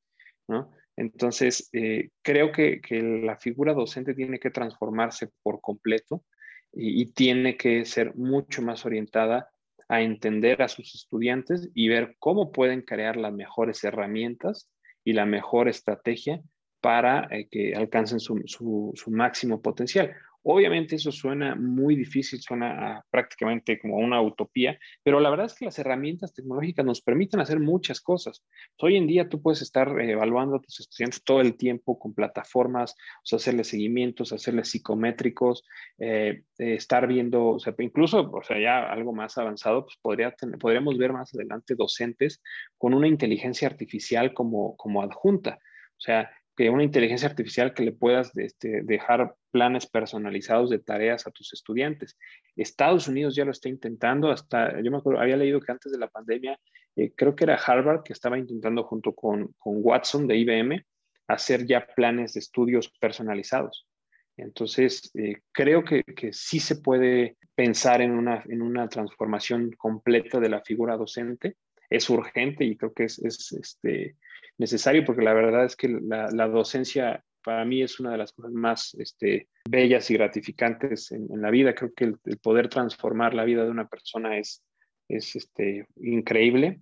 [0.47, 0.71] ¿no?
[0.99, 2.81] Entonces, eh, creo que,
[3.23, 6.25] la figura docente tiene que transformarse por completo
[6.73, 9.49] y, tiene que ser mucho más orientada
[9.87, 14.69] a entender a sus estudiantes y ver cómo pueden crear las mejores herramientas
[15.05, 16.41] y la mejor estrategia
[16.81, 20.13] para eh, que alcancen su, su, máximo potencial.
[20.43, 25.65] Obviamente eso suena muy difícil, suena prácticamente como una utopía, pero la verdad es que
[25.65, 28.43] las herramientas tecnológicas nos permiten hacer muchas cosas.
[28.77, 32.93] Hoy en día tú puedes estar evaluando a tus estudiantes todo el tiempo con plataformas,
[32.93, 35.65] o sea, hacerles seguimientos, hacerles psicométricos,
[35.97, 40.97] eh, estar viendo, o sea, incluso, o sea, ya algo más avanzado, pues podría podríamos
[40.97, 42.41] ver más adelante docentes
[42.77, 45.59] con una inteligencia artificial como, como adjunta.
[45.97, 51.25] O sea, que una inteligencia artificial que le puedas este, dejar planes personalizados de tareas
[51.25, 52.17] a tus estudiantes.
[52.57, 55.97] Estados Unidos ya lo está intentando, hasta, yo me acuerdo, había leído que antes de
[55.97, 56.59] la pandemia,
[56.97, 60.85] eh, creo que era Harvard que estaba intentando junto con, Watson de IBM
[61.29, 63.87] hacer ya planes de estudios personalizados.
[64.35, 70.41] Entonces, eh, creo que, que, sí se puede pensar en una, en una transformación completa
[70.41, 71.55] de la figura docente.
[71.89, 74.17] Es urgente y creo que es, es este,
[74.59, 78.51] necesario porque la verdad es que la, docencia para mí es una de las cosas
[78.51, 81.73] más este, bellas y gratificantes en, la vida.
[81.73, 84.63] Creo que el, poder transformar la vida de una persona es,
[85.07, 86.81] es este, increíble.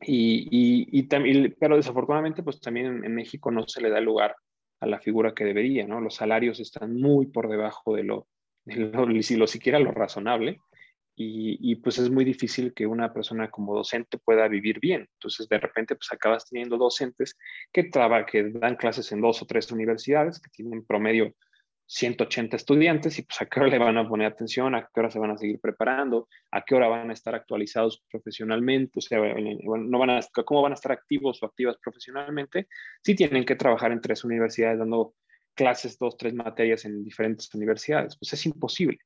[0.00, 0.48] Y,
[0.90, 4.36] y, también, pero desafortunadamente, pues también en, México no se le da lugar
[4.80, 6.00] a la figura que debería, ¿no?
[6.00, 8.28] Los salarios están muy por debajo de lo,
[8.64, 10.60] de lo, lo siquiera lo razonable
[11.20, 15.08] y, pues es muy difícil que una persona como docente pueda vivir bien.
[15.14, 17.36] Entonces, de repente, pues acabas teniendo docentes
[17.72, 21.34] que, que dan clases en dos o tres universidades, que tienen promedio
[21.86, 25.10] 180 estudiantes y pues a qué hora le van a poner atención, a qué hora
[25.10, 29.18] se van a seguir preparando, a qué hora van a estar actualizados profesionalmente, o sea,
[29.18, 32.68] no van a, cómo van a estar activos o activas profesionalmente,
[33.02, 35.14] si tienen que trabajar en tres universidades dando
[35.54, 38.98] clases, dos, tres materias en diferentes universidades, pues es imposible.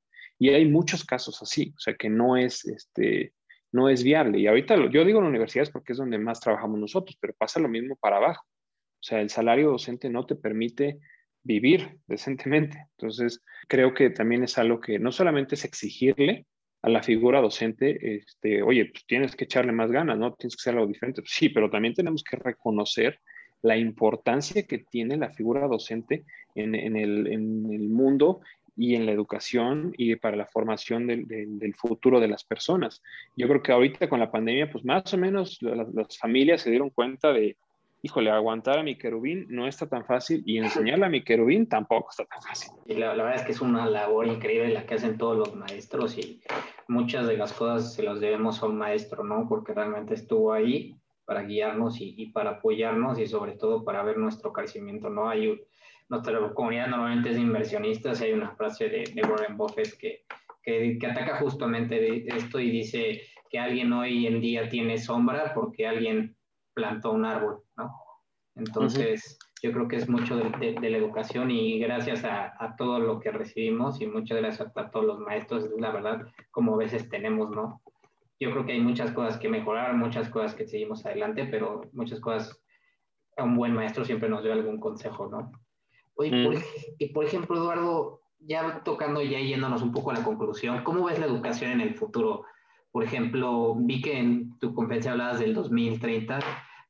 [0.43, 3.33] Y hay muchos casos así, o sea, que no es, este,
[3.71, 4.41] no es viable.
[4.41, 7.69] Y ahorita yo digo en universidades porque es donde más trabajamos nosotros, pero pasa lo
[7.69, 8.45] mismo para abajo.
[8.45, 10.99] O sea, el salario docente no te permite
[11.45, 12.89] vivir decentemente.
[12.99, 16.45] Entonces, creo que también es algo que no solamente es exigirle
[16.83, 20.35] a la figura docente, este, oye, pues tienes que echarle más ganas, ¿no?
[20.35, 21.23] Tienes que hacer algo diferente.
[21.25, 23.21] Sí, pero también tenemos que reconocer
[23.63, 26.25] la importancia que tiene la figura docente
[26.57, 28.41] en, en, el, en el mundo
[28.77, 33.03] y en la educación y para la formación del, del, futuro de las personas.
[33.37, 36.91] Yo creo que ahorita con la pandemia, pues más o menos las, familias se dieron
[36.91, 37.57] cuenta de,
[38.03, 42.11] híjole, aguantar a mi querubín no está tan fácil y enseñarle a mi querubín tampoco
[42.11, 42.73] está tan fácil.
[42.87, 46.17] Y la, verdad es que es una labor increíble la que hacen todos los maestros
[46.17, 46.41] y
[46.89, 49.49] muchas de las cosas se las debemos a un maestro, ¿no?
[49.49, 54.17] Porque realmente estuvo ahí para guiarnos y, y para apoyarnos y sobre todo para ver
[54.17, 55.29] nuestro crecimiento, ¿no?
[55.29, 55.61] Hay
[56.13, 60.27] nuestra comunidad normalmente es de inversionistas hay una frase de, Warren Buffett que,
[60.63, 65.87] que, que, ataca justamente esto y dice que alguien hoy en día tiene sombra porque
[65.87, 66.37] alguien
[66.75, 67.95] plantó un árbol, ¿no?
[68.55, 72.99] Entonces, yo creo que es mucho de, de, la educación y gracias a, a, todo
[72.99, 77.09] lo que recibimos y muchas gracias a, todos los maestros, la verdad, como a veces
[77.09, 77.81] tenemos, ¿no?
[78.39, 82.21] Yo creo que hay muchas cosas que mejorar, muchas cosas que seguimos adelante, pero muchas
[82.21, 82.63] cosas,
[83.39, 85.51] a un buen maestro siempre nos dio algún consejo, ¿no?
[86.17, 86.55] Mm.
[86.99, 91.19] y por ejemplo, Eduardo, ya tocando ya yéndonos un poco a la conclusión, ¿cómo ves
[91.19, 92.45] la educación en el futuro?
[92.91, 96.41] Por ejemplo, vi que en tu conferencia hablabas del 2030.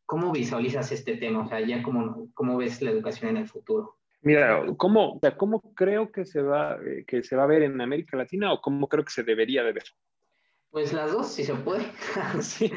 [0.04, 1.44] ¿Cómo visualizas este tema?
[1.44, 3.96] O sea, ya cómo, cómo ves la educación en el futuro.
[4.20, 8.16] Mira, ¿cómo, ¿cómo creo que se, va, eh, que se va a ver en América
[8.16, 9.84] Latina o cómo creo que se debería de ver?
[10.70, 11.84] Pues las dos, si se puede.
[12.40, 12.72] sí.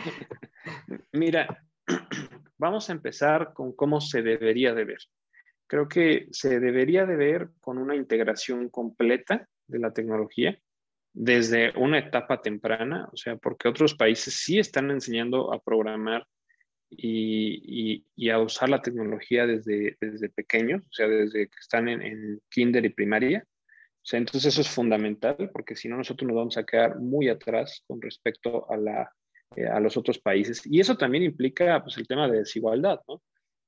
[1.12, 1.64] Mira,
[2.58, 5.00] vamos a empezar con cómo se debería de ver
[5.68, 10.59] creo que se debería de ver con una integración completa de la tecnología
[11.13, 16.28] desde una etapa temprana, o sea, porque otros países sí están enseñando a programar
[16.89, 22.86] y, a usar la tecnología desde, desde pequeños, o sea, desde que están en, kinder
[22.86, 23.45] y primaria.
[23.47, 27.30] O sea, entonces eso es fundamental porque si no nosotros nos vamos a quedar muy
[27.30, 29.11] atrás con respecto a, la,
[29.55, 30.61] eh, a los otros países.
[30.66, 33.22] Y eso también implica pues, el tema de desigualdad, ¿no?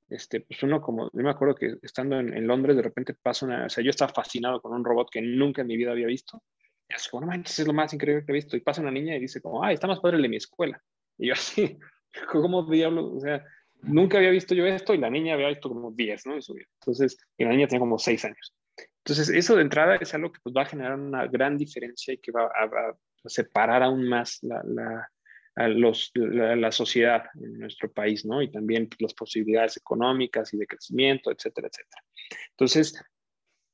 [0.10, 3.66] Este, pues uno como, yo me acuerdo que estando en, Londres de repente pasa una,
[3.66, 6.44] o sea, yo estaba fascinado con un robot que nunca en mi vida había visto.
[6.90, 8.56] Y así como, no manches, es lo más increíble que he visto.
[8.56, 10.82] Y pasa una niña y dice como, ay, está más padre el de mi escuela.
[11.18, 11.78] Y yo así,
[12.32, 13.12] ¿cómo diablos?
[13.16, 13.44] O sea,
[13.82, 16.34] nunca había visto yo esto y la niña había visto como 10, ¿no?
[16.36, 18.56] Entonces, y la niña tenía como 6 años.
[19.00, 22.18] Entonces, eso de entrada es algo que pues, va a generar una gran diferencia y
[22.18, 22.96] que va a,
[23.26, 25.12] separar aún más la, la,
[25.58, 28.42] los, la, sociedad en nuestro país, ¿no?
[28.42, 32.04] Y también pues, las posibilidades económicas y de crecimiento, etcétera, etcétera.
[32.52, 33.02] Entonces,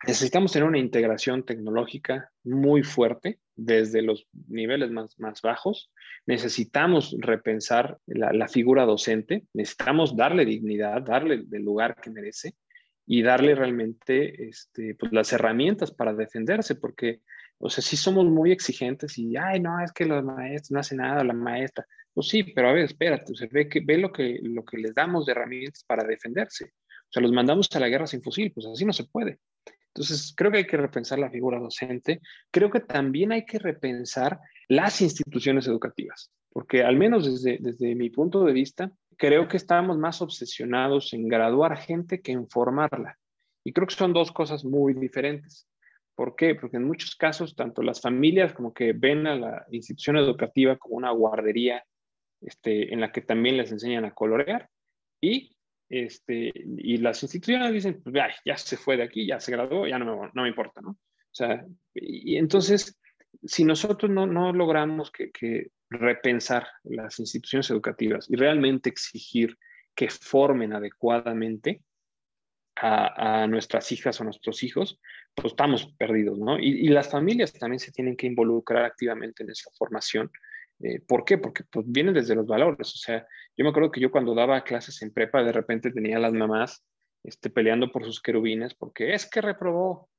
[0.07, 5.91] necesitamos tener una integración tecnológica muy fuerte desde los niveles más, más bajos.
[6.25, 12.55] Necesitamos repensar la, la, figura docente, necesitamos darle dignidad, darle el lugar que merece
[13.05, 17.21] y darle realmente este, pues, las herramientas para defenderse, porque,
[17.65, 20.97] o sea, sí somos muy exigentes y, ay, no, es que los maestros no hacen
[20.97, 21.85] nada, la maestra.
[22.13, 24.77] Pues sí, pero a ver, espérate, o sea, ve, que, ve lo, que, lo que
[24.77, 26.65] les damos de herramientas para defenderse.
[26.65, 29.39] O sea, los mandamos a la guerra sin fusil, pues así no se puede.
[29.87, 32.19] Entonces, creo que hay que repensar la figura docente.
[32.51, 38.09] Creo que también hay que repensar las instituciones educativas, porque al menos desde, desde mi
[38.09, 43.17] punto de vista, creo que estamos más obsesionados en graduar gente que en formarla.
[43.63, 45.65] Y creo que son dos cosas muy diferentes.
[46.15, 46.55] ¿Por qué?
[46.55, 50.95] Porque en muchos casos, tanto las familias como que ven a la institución educativa como
[50.95, 51.83] una guardería
[52.41, 54.69] este, en la que también les enseñan a colorear
[55.21, 55.55] y,
[55.89, 59.97] este, y las instituciones dicen, pues ya se fue de aquí, ya se graduó, ya
[59.97, 60.91] no me, no me importa, ¿no?
[60.91, 62.99] O sea, y, entonces,
[63.43, 69.57] si nosotros no, no logramos que, que repensar las instituciones educativas y realmente exigir
[69.95, 71.81] que formen adecuadamente
[72.75, 74.99] a, nuestras hijas o nuestros hijos,
[75.35, 76.59] pues estamos perdidos, ¿no?
[76.59, 80.31] Y, las familias también se tienen que involucrar activamente en esa formación.
[80.79, 81.37] Eh, ¿Por qué?
[81.37, 82.93] Porque pues, vienen desde los valores.
[82.93, 86.17] O sea, yo me acuerdo que yo cuando daba clases en prepa, de repente tenía
[86.17, 86.83] a las mamás
[87.23, 90.09] este, peleando por sus querubines porque es que reprobó,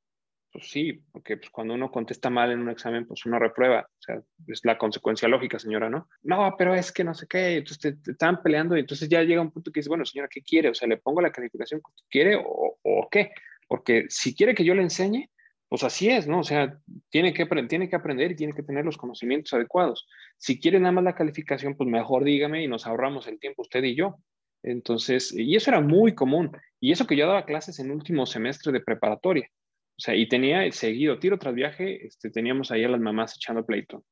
[0.55, 3.81] pues sí, porque pues, cuando uno contesta mal en un examen, pues uno reprueba.
[3.91, 6.09] O sea, es la consecuencia lógica, señora, ¿no?
[6.23, 7.57] No, pero es que no sé qué.
[7.57, 10.43] Entonces te, están peleando y entonces ya llega un punto que dice, bueno, señora, ¿qué
[10.43, 10.69] quiere?
[10.69, 13.33] O sea, ¿le pongo la calificación que quiere o, o qué?
[13.67, 15.29] Porque si quiere que yo le enseñe,
[15.69, 16.39] pues así es, ¿no?
[16.39, 16.79] O sea,
[17.11, 20.07] tiene que, tiene que aprender y tiene que tener los conocimientos adecuados.
[20.39, 23.83] Si quiere nada más la calificación, pues mejor dígame y nos ahorramos el tiempo usted
[23.83, 24.21] y yo.
[24.63, 26.57] Entonces, y eso era muy común.
[26.79, 29.51] Y eso que yo daba clases en último semestre de preparatoria.
[29.97, 33.65] O sea, y tenía seguido, tiro tras viaje, este, teníamos ahí a las mamás echando
[33.65, 34.05] pleito.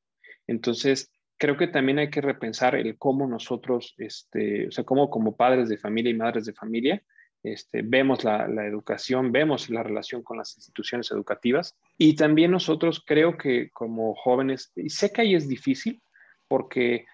[0.46, 5.36] Entonces, creo que también hay que repensar el cómo nosotros, este, o sea, cómo como
[5.36, 7.02] padres de familia y madres de familia,
[7.42, 13.02] este, vemos la, la, educación, vemos la relación con las instituciones educativas y también nosotros
[13.04, 16.00] creo que como jóvenes, y sé que ahí es difícil
[16.46, 17.06] porque,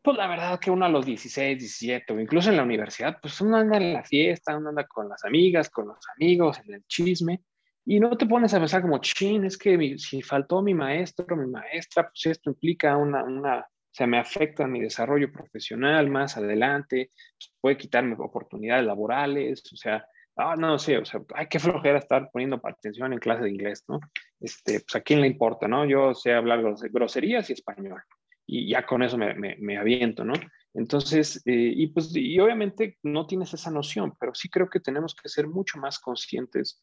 [0.00, 3.38] pues la verdad que uno a los 16, 17 o incluso en la universidad, pues
[3.42, 6.86] uno anda en la fiesta, uno anda con las amigas, con los amigos, en el
[6.86, 7.42] chisme
[7.84, 11.48] y no te pones a pensar como, chin, es que si faltó mi maestro, mi
[11.48, 17.10] maestra, pues esto implica una, una, o sea, me afecta mi desarrollo profesional más adelante,
[17.36, 20.06] pues puede quitarme oportunidades laborales, o sea,
[20.36, 23.84] ah, no sé, o sea, hay que flojera estar poniendo atención en clase de inglés,
[23.88, 23.98] ¿no?
[24.40, 25.84] Este, pues a quién le importa, ¿no?
[25.84, 28.00] Yo sé hablar groserías y español,
[28.46, 30.34] y ya con eso me, me, me aviento, ¿no?
[30.74, 35.14] Entonces, eh, y pues, y obviamente no tienes esa noción, pero sí creo que tenemos
[35.14, 36.80] que ser mucho más conscientes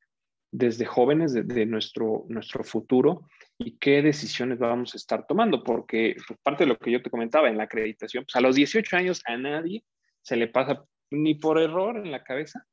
[0.51, 3.21] desde jóvenes de, nuestro, nuestro futuro
[3.57, 7.09] y qué decisiones vamos a estar tomando, porque pues, parte de lo que yo te
[7.09, 9.83] comentaba en la acreditación, pues a los 18 años a nadie
[10.21, 12.65] se le pasa ni por error en la cabeza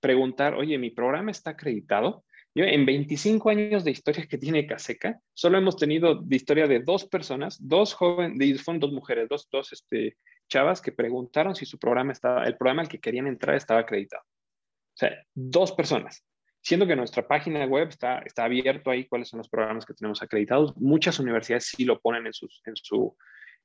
[0.00, 2.24] preguntar, oye, mi programa está acreditado.
[2.54, 6.80] Yo en 25 años de historia que tiene Caseca, solo hemos tenido de historia de
[6.80, 10.16] dos personas, dos jóvenes, fueron dos mujeres, dos, dos este,
[10.48, 14.22] chavas que preguntaron si su programa estaba, el programa al que querían entrar estaba acreditado.
[14.22, 16.24] O sea, dos personas
[16.66, 20.20] siendo que nuestra página web está, está abierto ahí cuáles son los programas que tenemos
[20.20, 20.76] acreditados.
[20.76, 23.16] Muchas universidades sí lo ponen en sus, en su,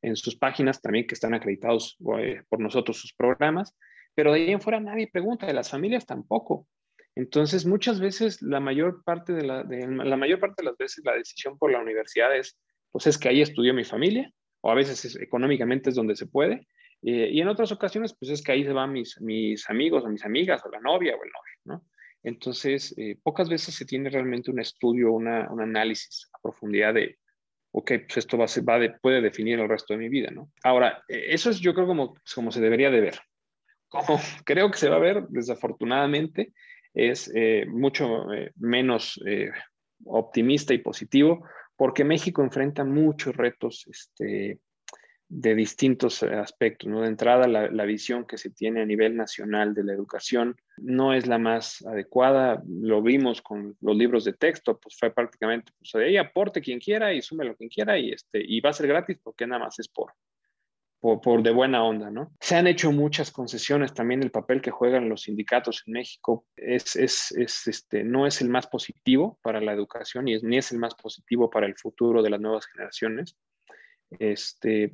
[0.04, 3.76] en sus páginas también que están acreditados eh, por nosotros sus programas,
[4.14, 6.68] pero de ahí en fuera nadie pregunta, de las familias tampoco.
[7.16, 11.04] Entonces, muchas veces la mayor parte de la, de, la mayor parte de las veces
[11.04, 12.56] la decisión por la universidad es,
[12.92, 14.32] pues es que ahí estudió mi familia,
[14.62, 16.68] o a veces económicamente es donde se puede,
[17.02, 20.08] eh, y en otras ocasiones, pues es que ahí se van mis, mis amigos o
[20.08, 21.91] mis amigas, o la novia o el novio, ¿no?
[22.24, 27.18] Entonces, eh, pocas veces se tiene realmente un estudio, una, un análisis a profundidad de,
[27.72, 30.52] ok, pues esto va, va de, puede definir el resto de mi vida, ¿no?
[30.64, 33.20] Ahora, e, eso es yo creo como, como se debería de ver.
[33.88, 36.54] Como creo que se va a ver, desafortunadamente,
[36.94, 39.20] es eh, mucho eh, menos
[40.06, 41.46] optimista y positivo
[41.76, 44.60] porque México enfrenta muchos retos este,
[45.34, 46.90] de distintos aspectos.
[46.90, 47.02] ¿no?
[47.02, 51.26] De entrada, la, visión que se tiene a nivel nacional de la educación no es
[51.26, 52.62] la más adecuada.
[52.68, 57.14] Lo vimos con los libros de texto, pues fue prácticamente, pues ahí aporte quien quiera
[57.14, 59.80] y sume lo quien quiera y, este, y va a ser gratis porque nada más
[59.80, 60.12] es por,
[61.00, 62.34] por, de buena onda, ¿no?
[62.42, 66.98] Se han hecho muchas concesiones, también el papel que juegan los sindicatos en México es,
[66.98, 70.80] es, es este, no es el más positivo para la educación y ni es el
[70.80, 73.38] más positivo para el futuro de las nuevas generaciones.
[74.20, 74.94] Este,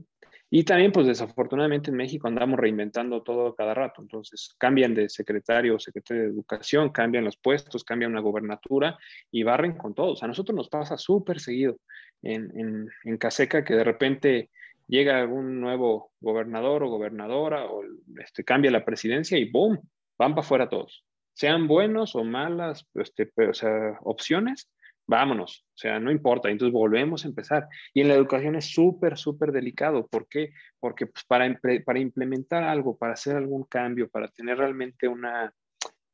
[0.49, 4.01] y también, pues desafortunadamente en México andamos reinventando todo cada rato.
[4.01, 8.97] Entonces, cambian de secretario o secretaria de educación, cambian los puestos, cambian una gobernatura
[9.30, 10.24] y barren con todos.
[10.24, 11.78] A nosotros nos pasa súper seguido
[12.22, 14.49] en, en, en Caseca que de repente
[14.88, 17.84] llega algún nuevo gobernador o gobernadora o
[18.18, 19.80] este, cambia la presidencia y ¡boom!
[20.18, 21.03] Van para afuera todos.
[21.34, 24.72] Sean buenos o malas este, o sea, opciones,
[25.08, 25.66] vámonos.
[25.74, 26.49] O sea, no importa.
[26.49, 27.68] Entonces volvemos a empezar.
[27.93, 30.08] Y en la educación es súper, súper delicado.
[30.08, 30.51] ¿Por qué?
[30.80, 35.53] Porque pues, para, para implementar algo, para hacer algún cambio, para tener realmente una,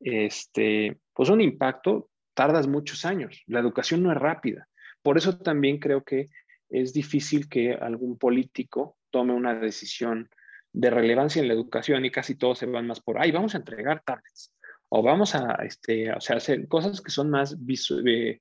[0.00, 3.42] este, pues un impacto, tardas muchos años.
[3.46, 4.68] La educación no es rápida.
[5.02, 6.30] Por eso también creo que
[6.70, 10.28] es difícil que algún político tome una decisión
[10.72, 13.58] de relevancia en la educación y casi todos se van más por, ay, vamos a
[13.58, 14.52] entregar tablets
[14.88, 17.56] o vamos a, este, o sea, hacer cosas que son más
[18.06, 18.40] eh,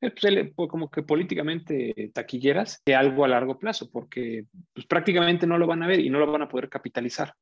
[0.00, 0.14] pues,
[0.54, 5.66] pues, como que políticamente taquilleras que algo a largo plazo, porque pues, prácticamente no lo
[5.66, 7.34] van a ver y no lo van a poder capitalizar.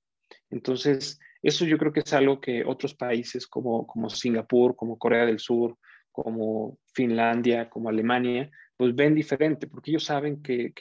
[0.51, 5.27] Entonces, eso yo creo que es algo que otros países como, como Singapur, como Corea
[5.27, 5.77] del Sur,
[6.11, 10.73] como Finlandia, como Alemania, pues ven diferente, porque ellos saben que,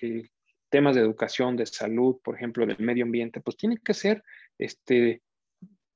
[0.69, 4.23] temas de educación, de salud, por ejemplo, del medio ambiente, pues tienen que ser
[4.57, 5.21] este,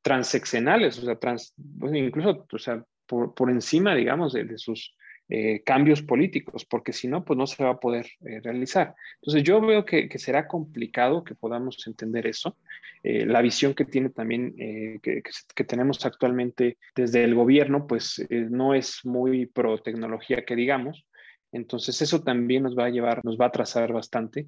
[0.02, 4.96] transeccionales, o sea, trans, pues, incluso o sea, por, encima, digamos, de, sus
[5.32, 8.96] eh, cambios políticos, porque si no, pues no se va a poder eh, realizar.
[9.22, 12.58] Entonces yo veo que, será complicado que podamos entender eso.
[13.04, 15.22] Eh, la visión que tiene también, que,
[15.66, 21.06] tenemos actualmente desde el gobierno, pues no es muy pro tecnología que digamos,
[21.52, 24.48] entonces eso también nos va a llevar, nos va a atrasar bastante,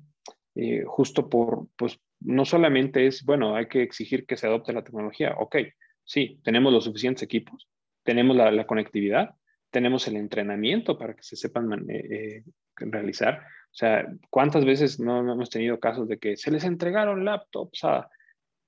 [0.85, 5.35] justo por, pues no solamente es, bueno, hay que exigir que se adopte la tecnología,
[5.37, 5.57] ok,
[6.03, 7.67] sí, tenemos los suficientes equipos,
[8.03, 9.35] tenemos la, conectividad,
[9.71, 12.43] tenemos el entrenamiento para que se sepan eh, eh,
[12.77, 13.39] realizar.
[13.39, 18.09] O sea, ¿cuántas veces no, hemos tenido casos de que se les entregaron laptops a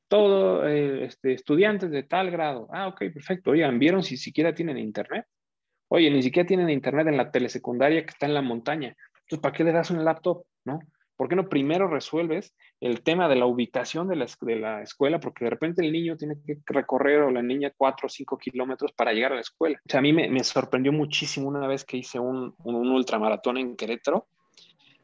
[0.08, 2.68] todos este, estudiantes de tal grado?
[2.72, 3.52] Ah, ok, perfecto.
[3.52, 5.26] Oigan, ¿vieron si siquiera tienen internet?
[5.90, 8.96] Oye, ni siquiera tienen internet en la telesecundaria que está en la montaña.
[9.22, 10.46] Entonces, ¿para qué le das un laptop?
[10.66, 10.80] ¿No?
[11.16, 15.20] ¿Por qué no primero resuelves el tema de la ubicación de la, de la escuela?
[15.20, 18.92] Porque de repente el niño tiene que recorrer o la niña cuatro o cinco kilómetros
[18.94, 19.80] para llegar a la escuela.
[19.86, 23.76] O sea, a mí me, sorprendió muchísimo una vez que hice un, un, ultramaratón en
[23.76, 24.28] Querétaro.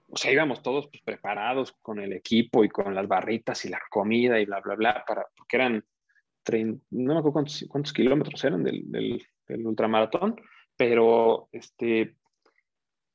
[0.09, 3.79] O sea, íbamos todos pues, preparados con el equipo y con las barritas y la
[3.91, 5.85] comida y bla, bla, bla, para, porque eran,
[6.89, 10.41] no me acuerdo cuántos, cuántos kilómetros eran del, del, del ultramaratón,
[10.75, 12.15] pero este,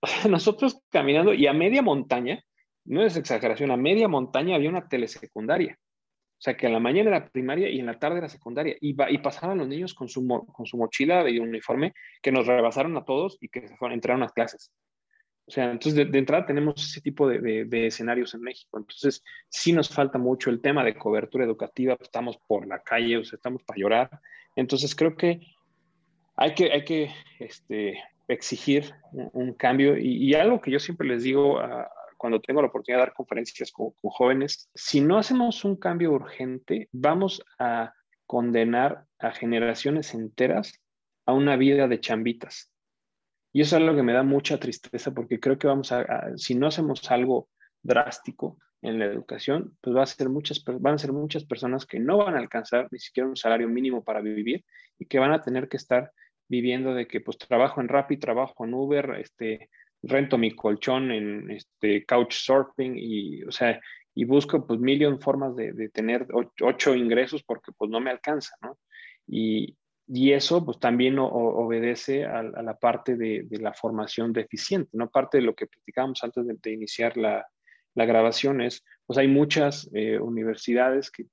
[0.28, 2.44] nosotros caminando y a media montaña,
[2.84, 5.78] no es exageración, a media montaña había una telesecundaria.
[5.80, 8.76] O sea, que en la mañana era primaria y en la tarde era secundaria.
[8.80, 12.96] Y, y pasaban los niños con su, con su mochila de uniforme que nos rebasaron
[12.96, 14.70] a todos y que se fueron, entraron a clases.
[15.46, 18.78] O sea, entonces de, entrada tenemos ese tipo de, de, escenarios en México.
[18.78, 21.96] Entonces, sí nos falta mucho el tema de cobertura educativa.
[22.00, 24.10] Estamos por la calle, o sea, estamos para llorar.
[24.56, 25.40] Entonces, creo que
[26.36, 31.60] hay que, hay que este, exigir un, cambio y, algo que yo siempre les digo
[32.24, 36.88] cuando tengo la oportunidad de dar conferencias con, jóvenes, si no hacemos un cambio urgente,
[36.90, 37.92] vamos a
[38.24, 40.72] condenar a generaciones enteras
[41.26, 42.72] a una vida de chambitas.
[43.52, 46.54] Y eso es algo que me da mucha tristeza porque creo que vamos a, si
[46.54, 47.50] no hacemos algo
[47.82, 52.00] drástico en la educación, pues va a ser muchas, van a ser muchas personas que
[52.00, 54.64] no van a alcanzar ni siquiera un salario mínimo para vivir
[54.98, 56.10] y que van a tener que estar
[56.48, 59.68] viviendo de que pues trabajo en Rappi, trabajo en Uber, este,
[60.06, 63.80] rento mi colchón en este couchsurfing y, o sea,
[64.14, 66.26] y busco pues mil formas de, de, tener
[66.62, 68.78] ocho ingresos porque pues no me alcanza, ¿no?
[69.26, 69.76] Y,
[70.06, 75.10] y eso pues también obedece a, la parte de, de, la formación deficiente, ¿no?
[75.10, 77.46] Parte de lo que platicábamos antes de, iniciar la,
[77.94, 81.26] la, grabación es, pues hay muchas eh, universidades que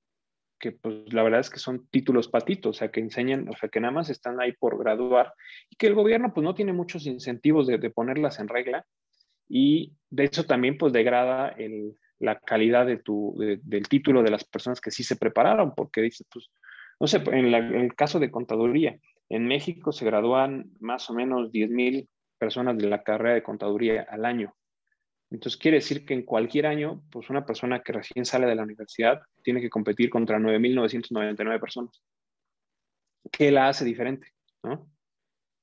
[0.62, 3.68] que pues la verdad es que son títulos patitos, o sea, que enseñan, o sea,
[3.68, 5.34] que nada más están ahí por graduar
[5.68, 8.86] y que el gobierno pues no tiene muchos incentivos de, ponerlas en regla
[9.48, 14.44] y de eso también pues degrada el, la calidad de tu, del título de las
[14.44, 16.48] personas que sí se prepararon, porque dice, pues,
[17.00, 18.96] no sé, en, el caso de contaduría,
[19.28, 22.08] en México se gradúan más o menos 10 mil
[22.38, 24.54] personas de la carrera de contaduría al año.
[25.32, 28.64] Entonces quiere decir que en cualquier año, pues una persona que recién sale de la
[28.64, 32.02] universidad tiene que competir contra 9.999 personas.
[33.30, 34.28] ¿Qué la hace diferente?
[34.62, 34.88] ¿no?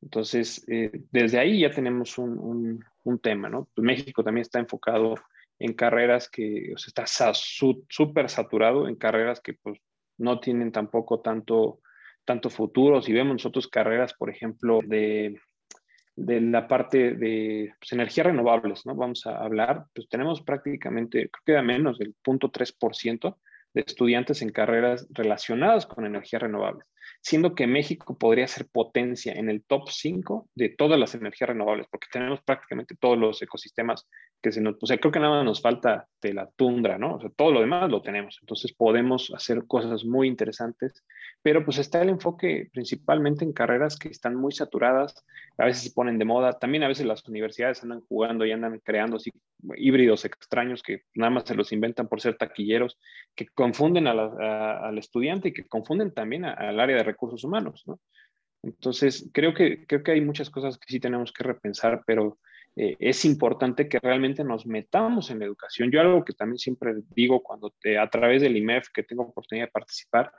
[0.02, 3.68] Entonces, eh, desde ahí ya tenemos un, un, tema, ¿no?
[3.76, 5.16] Pues México también está enfocado
[5.60, 9.78] en carreras que, o sea, está súper saturado en carreras que pues
[10.18, 11.82] no tienen tampoco tanto,
[12.24, 13.02] tanto futuro.
[13.02, 15.38] Si vemos nosotros carreras, por ejemplo, de,
[16.20, 18.96] de la parte de pues, energías renovables, ¿no?
[18.96, 23.38] Vamos a hablar, pues tenemos prácticamente, creo que da menos del 0.3%
[23.74, 26.86] de estudiantes en carreras relacionadas con energías renovables
[27.22, 31.88] siendo que México podría ser potencia en el top 5 de todas las energías renovables,
[31.90, 34.08] porque tenemos prácticamente todos los ecosistemas
[34.42, 37.16] que se nos, o sea, creo que nada nos falta de la tundra, ¿no?
[37.16, 41.04] O sea, todo lo demás lo tenemos, entonces podemos hacer cosas muy interesantes,
[41.42, 45.26] pero pues está el enfoque principalmente en carreras que están muy saturadas,
[45.58, 48.80] a veces se ponen de moda, también a veces las universidades andan jugando y andan
[48.84, 49.32] creando así
[49.78, 52.98] híbridos extraños que nada más se los inventan por ser taquilleros,
[53.36, 58.00] que confunden al estudiante y que confunden también al área de recursos humanos, ¿no?
[58.62, 62.40] Entonces, creo que, creo que hay muchas cosas que sí tenemos que repensar, pero
[62.76, 65.92] eh, es importante que realmente nos metamos en la educación.
[65.92, 69.68] Yo algo que también siempre digo cuando te, a través del IMEF, que tengo oportunidad
[69.68, 70.32] de participar,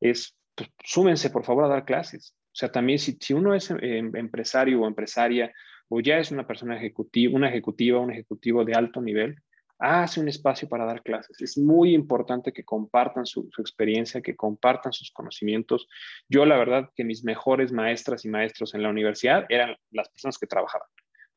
[0.00, 2.34] es, pues, súmense por favor a dar clases.
[2.46, 5.52] O sea, también si, uno es em, empresario o empresaria
[5.88, 9.36] o ya es una persona ejecutiva, una ejecutiva, un ejecutivo de alto nivel,
[9.78, 11.40] hace un espacio para dar clases.
[11.40, 15.88] Es muy importante que compartan su, experiencia, que compartan sus conocimientos.
[16.28, 20.38] Yo la verdad que mis mejores maestras y maestros en la universidad eran las personas
[20.38, 20.88] que trabajaban,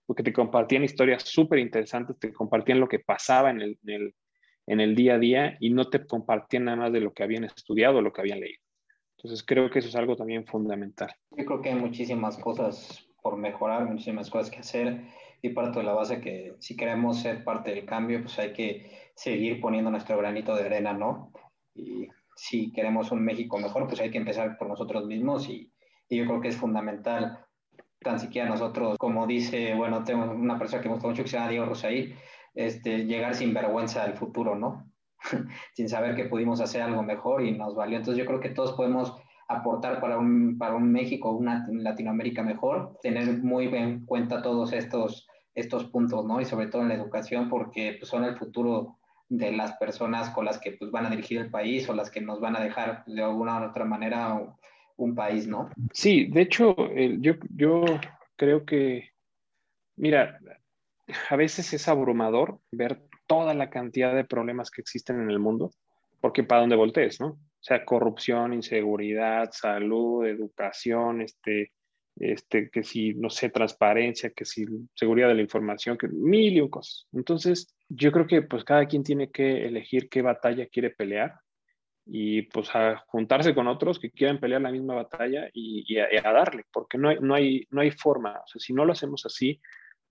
[0.06, 4.16] porque te compartían historias súper interesantes, te compartían lo que pasaba en, el,
[4.78, 8.02] día a día y no te compartían nada más de lo que habían estudiado o
[8.02, 8.62] lo que habían leído.
[9.18, 11.14] Entonces creo que eso es algo también fundamental.
[11.32, 15.02] Yo creo que hay muchísimas cosas por mejorar, muchísimas cosas que hacer
[15.42, 18.92] y parto de la base que si queremos ser parte del cambio, pues hay que
[19.16, 21.32] seguir poniendo nuestro granito de arena, ¿no?
[21.76, 25.70] Y si queremos un México mejor, pues hay que empezar por nosotros mismos y,
[26.08, 27.46] y yo creo que es fundamental,
[28.02, 31.38] tan siquiera nosotros, como dice, bueno, tengo una persona que me gusta mucho que se
[31.38, 32.14] llama Diego Rosaí,
[32.56, 34.86] este, llegar sin vergüenza al futuro, ¿no?
[35.74, 37.98] sin saber que pudimos hacer algo mejor y nos valió.
[37.98, 39.16] Entonces yo creo que todos podemos
[39.48, 45.28] aportar para un, para un México, una Latinoamérica mejor, tener muy en cuenta todos estos,
[45.56, 46.40] estos puntos, ¿no?
[46.40, 48.98] Y sobre todo en la educación, porque pues, son el futuro
[49.28, 52.22] de las personas con las que pues, van a dirigir el país o las que
[52.22, 54.40] nos van a dejar de alguna u otra manera
[54.98, 55.70] un país, ¿no?
[55.94, 56.76] Sí, de hecho,
[57.20, 57.84] yo, yo
[58.36, 59.10] creo que,
[59.96, 60.40] mira,
[61.30, 65.72] a veces es abrumador ver toda la cantidad de problemas que existen en el mundo,
[66.22, 67.28] porque para donde voltees, ¿no?
[67.28, 71.74] O sea, corrupción, inseguridad, salud, educación, este,
[72.20, 76.62] este, que si, no sé, transparencia, que si seguridad de la información, que mil y
[76.62, 77.08] un cosas.
[77.14, 81.36] Entonces, yo creo que pues cada quien tiene que elegir qué batalla quiere pelear
[82.06, 86.64] y pues a juntarse con otros que quieran pelear la misma batalla y, a, darle,
[86.72, 89.62] porque no hay, no, hay, no hay forma, o sea, si no lo hacemos así,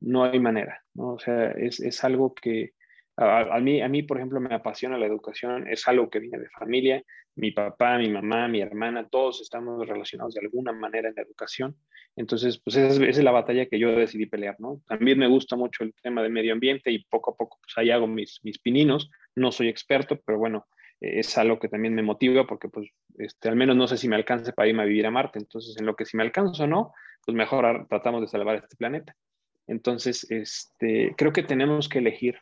[0.01, 1.15] no hay manera, ¿no?
[1.15, 2.73] O sea, es, es algo que,
[3.21, 6.49] a, mí, a mí, por ejemplo, me apasiona la educación, es algo que viene de
[6.51, 7.03] familia.
[7.35, 11.77] Mi papá, mi mamá, mi hermana, todos estamos relacionados de alguna manera en la educación.
[12.15, 14.83] Entonces, pues esa es, la batalla que yo decidí pelear, ¿no?
[14.87, 17.91] También me gusta mucho el tema del medio ambiente y poco a poco, pues ahí
[17.91, 19.11] hago mis, mis pininos.
[19.35, 20.67] No soy experto, pero bueno,
[21.01, 22.89] es algo que también me motiva porque, pues,
[23.19, 25.41] este, al menos no sé si me alcance para irme a vivir a Marte.
[25.41, 26.93] Entonces, en lo que si me alcanzo o no,
[27.25, 29.17] pues mejor tratamos de salvar este planeta.
[29.69, 32.39] Entonces, este, creo que tenemos que elegir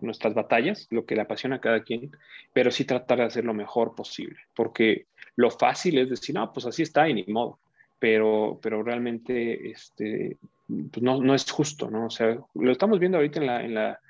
[0.00, 2.12] nuestras batallas, lo que le apasiona a cada quien,
[2.52, 5.06] pero sí tratar de hacer lo mejor posible, porque
[5.36, 7.58] lo fácil es decir, no, pues así está y ni modo,
[7.98, 12.06] pero, pero realmente este, pues no, no, es justo, ¿no?
[12.06, 14.00] O sea, lo estamos viendo ahorita en, la, en, la,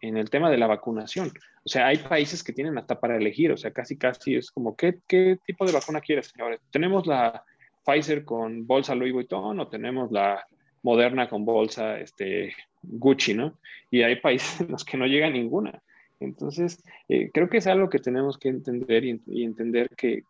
[0.00, 1.32] en el tema de la vacunación.
[1.64, 4.74] O sea, hay países que tienen hasta para elegir, o sea, casi, casi es como,
[4.74, 6.60] ¿qué, qué tipo de vacuna quieres, señores?
[6.72, 7.44] ¿Tenemos la
[7.84, 10.44] Pfizer con bolsa Louis Vuitton o tenemos la
[10.82, 13.58] Moderna con bolsa este, Gucci, ¿no?
[13.90, 15.82] Y hay países en los que no llega ninguna.
[16.20, 20.24] Entonces, eh, creo que es algo que tenemos que entender y, entender que,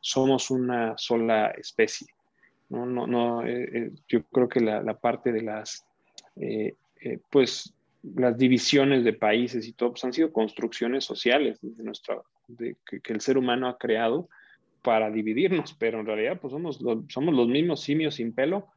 [0.00, 2.06] somos una sola especie.
[2.70, 5.86] No, no, no eh, eh, yo creo que la, parte de las,
[7.30, 12.76] pues, las divisiones de países y todo, pues, han sido construcciones sociales de nuestra, de,
[12.86, 14.28] que, el ser humano ha creado
[14.82, 16.78] para dividirnos, pero en realidad, pues, somos,
[17.08, 18.68] somos los mismos simios sin pelo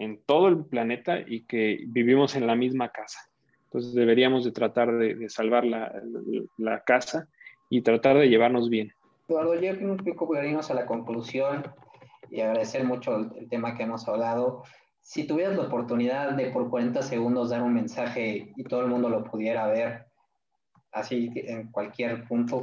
[0.00, 3.20] en todo el planeta y que vivimos en la misma casa.
[3.64, 5.92] Entonces deberíamos de tratar de, salvar la,
[6.56, 7.28] la, casa
[7.68, 8.92] y tratar de llevarnos bien.
[9.28, 11.64] Eduardo, ya un poco a la conclusión
[12.30, 14.64] y agradecer mucho el, tema que hemos hablado.
[15.02, 19.10] si tuvieras la oportunidad de por 40 segundos dar un mensaje y todo el mundo
[19.10, 20.06] lo pudiera ver,
[20.92, 22.62] así en cualquier punto,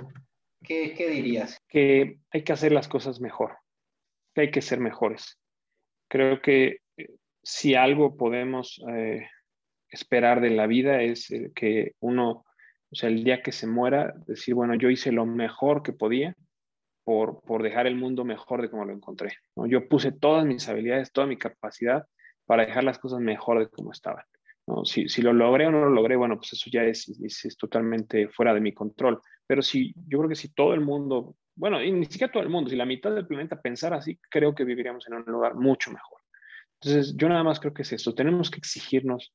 [0.63, 1.59] ¿qué, qué dirías?
[1.69, 3.57] Que hay que hacer las cosas mejor,
[4.33, 5.39] que hay que ser mejores.
[6.09, 6.79] Creo que
[7.47, 9.25] si algo podemos eh,
[9.89, 12.43] esperar de la vida es eh, que uno,
[12.91, 16.35] o sea, el día que se muera, decir, bueno, yo hice lo mejor que podía
[17.05, 19.37] por, por dejar el mundo mejor de como lo encontré.
[19.69, 22.05] Yo puse todas mis habilidades, toda mi capacidad
[22.45, 24.25] para dejar las cosas mejor de como estaban.
[24.83, 27.55] Si, si, lo logré o no lo logré, bueno, pues eso ya es, es, es,
[27.55, 29.21] totalmente fuera de mi control.
[29.47, 32.49] Pero si, yo creo que si todo el mundo, bueno, y ni siquiera todo el
[32.49, 35.91] mundo, si la mitad del planeta pensara así, creo que viviríamos en un lugar mucho
[35.91, 36.17] mejor.
[36.81, 38.13] Entonces, yo nada más creo que es esto.
[38.13, 39.33] Tenemos que exigirnos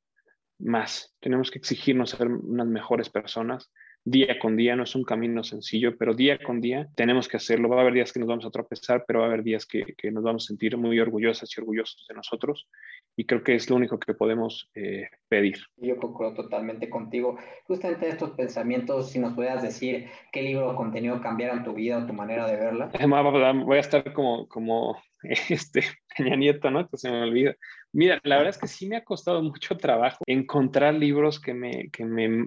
[0.58, 1.14] más.
[1.20, 3.70] Tenemos que exigirnos ser unas mejores personas
[4.04, 4.76] día con día.
[4.76, 7.68] No es un camino sencillo, pero día con día tenemos que hacerlo.
[7.68, 9.94] Va a haber días que nos vamos a tropezar, pero va a haber días que,
[9.96, 12.68] que nos vamos a sentir muy orgullosas y orgullosos de nosotros.
[13.16, 15.58] Y creo que es lo único que podemos eh, pedir.
[15.76, 17.38] Yo concuerdo totalmente contigo.
[17.66, 22.06] Justamente estos pensamientos, si nos pudieras decir qué libro o contenido cambiaron tu vida o
[22.06, 22.90] tu manera de verla.
[23.66, 25.82] Voy a estar como, como este
[26.16, 26.88] Peña Nieto, ¿no?
[26.88, 27.54] Que se me olvida.
[27.92, 31.90] Mira, la verdad es que sí me ha costado mucho trabajo encontrar libros que me,
[31.90, 32.46] que me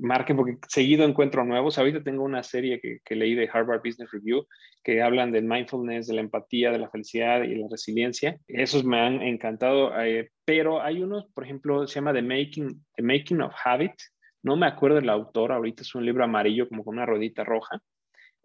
[0.00, 1.78] marquen, porque seguido encuentro nuevos.
[1.78, 4.46] Ahorita tengo una serie que, que, leí de Harvard Business Review
[4.82, 8.38] que hablan del mindfulness, de la empatía, de la felicidad y la resiliencia.
[8.46, 13.02] Esos me han encantado, eh, pero hay unos, por ejemplo, se llama The Making, The
[13.02, 13.92] Making of Habit.
[14.42, 17.82] No me acuerdo del autor, ahorita es un libro amarillo como con una rodita roja.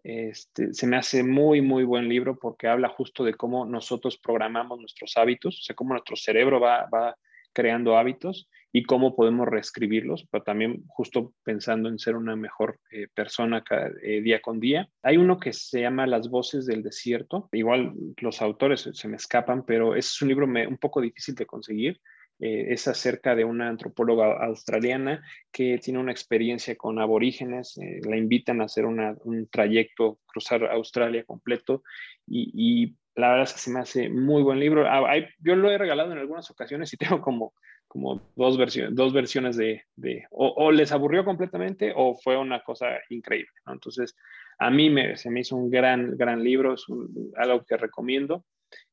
[0.02, 4.78] Este, se me hace muy, muy buen libro porque habla justo de cómo nosotros programamos
[4.78, 7.16] nuestros hábitos, o sea, cómo nuestro cerebro va, va
[7.54, 13.06] creando hábitos y cómo podemos reescribirlos, pero también justo pensando en ser una mejor eh,
[13.14, 14.88] persona cada, eh, día con día.
[15.02, 19.64] Hay uno que se llama Las voces del desierto, igual los autores se me escapan,
[19.64, 22.00] pero es un libro un poco difícil de conseguir.
[22.40, 28.60] Eh, es acerca de una antropóloga australiana que tiene una experiencia con aborígenes, la invitan
[28.60, 31.84] a hacer un trayecto, cruzar Australia completo
[32.26, 34.86] y, la verdad es que se me hace muy buen libro.
[34.88, 37.52] Ah, hay, yo lo he regalado en algunas ocasiones y tengo como
[37.86, 42.60] como dos, versiones, dos versiones de, de o, o, les aburrió completamente o fue una
[42.64, 43.52] cosa increíble.
[43.66, 43.74] ¿no?
[43.74, 44.16] Entonces,
[44.58, 48.44] a mí me, se me hizo un gran, gran libro, es un, algo que recomiendo.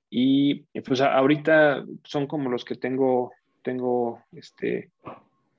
[0.09, 3.31] Y pues ahorita son como los que tengo,
[3.63, 4.91] tengo este,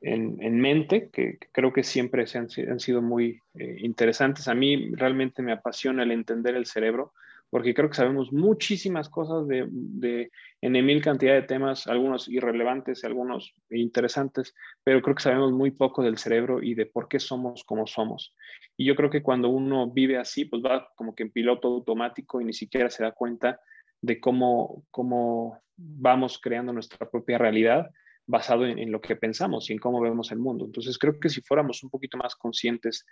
[0.03, 4.47] en, en mente, que, creo que siempre se han, han sido muy eh, interesantes.
[4.47, 7.13] A mí realmente me apasiona el entender el cerebro
[7.53, 10.31] porque creo que sabemos muchísimas cosas de, de,
[10.63, 16.03] en mil cantidad de temas, algunos irrelevantes, algunos interesantes, pero creo que sabemos muy poco
[16.03, 18.35] del cerebro y de por qué somos como somos.
[18.75, 22.41] Y yo creo que cuando uno vive así, pues va como que en piloto automático
[22.41, 23.61] y ni siquiera se da cuenta
[24.01, 27.91] de cómo, cómo vamos creando nuestra propia realidad
[28.27, 30.65] basado en, en lo que pensamos y en cómo vemos el mundo.
[30.65, 33.05] Entonces creo que si fuéramos un poquito más conscientes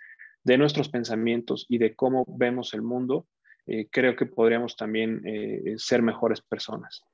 [0.43, 3.27] de nuestros pensamientos y de cómo vemos el mundo,
[3.71, 7.05] eh, creo que podríamos también eh, ser mejores personas.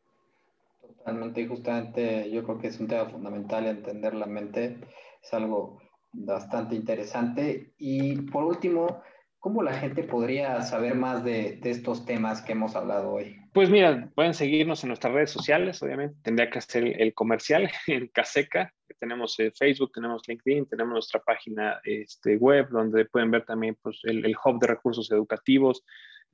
[0.81, 4.79] Totalmente, y justamente yo creo que es un tema fundamental entender la mente,
[5.21, 5.79] es algo
[6.11, 7.73] bastante interesante.
[7.77, 9.03] Y por último,
[9.39, 13.39] ¿cómo la gente podría saber más de, de, estos temas que hemos hablado hoy?
[13.53, 16.17] Pues mira, pueden seguirnos en nuestras redes sociales, obviamente.
[16.23, 18.73] Tendría que hacer el, comercial en Caseca.
[18.99, 23.99] Tenemos eh, Facebook, tenemos LinkedIn, tenemos nuestra página este, web, donde pueden ver también pues,
[24.03, 25.83] el, el hub de recursos educativos,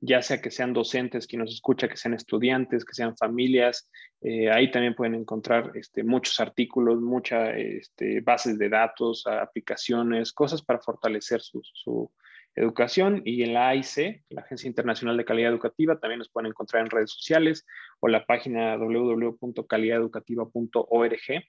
[0.00, 3.90] ya sea que sean docentes quien nos escucha, que sean estudiantes, que sean familias.
[4.20, 10.62] Eh, ahí también pueden encontrar este, muchos artículos, muchas este, bases de datos, aplicaciones, cosas
[10.62, 12.10] para fortalecer su, su,
[12.56, 13.20] educación.
[13.24, 16.90] Y en la AIC, la Agencia Internacional de Calidad Educativa, también nos pueden encontrar en
[16.90, 17.66] redes sociales
[18.00, 21.44] o la página www.calidadeducativa.org.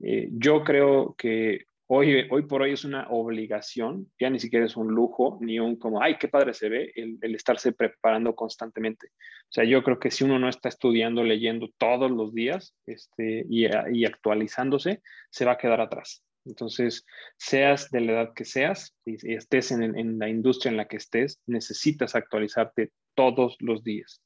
[0.00, 4.88] Eh, yo creo que hoy, por hoy es una obligación, ya ni siquiera es un
[4.88, 9.08] lujo, ni un como, ay, qué padre se ve el, estarse preparando constantemente.
[9.08, 13.44] O sea, yo creo que si uno no está estudiando, leyendo todos los días este,
[13.48, 16.24] y, actualizándose, se va a quedar atrás.
[16.44, 17.04] Entonces,
[17.36, 21.42] seas de la edad que seas y, estés en la industria en la que estés,
[21.46, 24.22] necesitas actualizarte todos los días.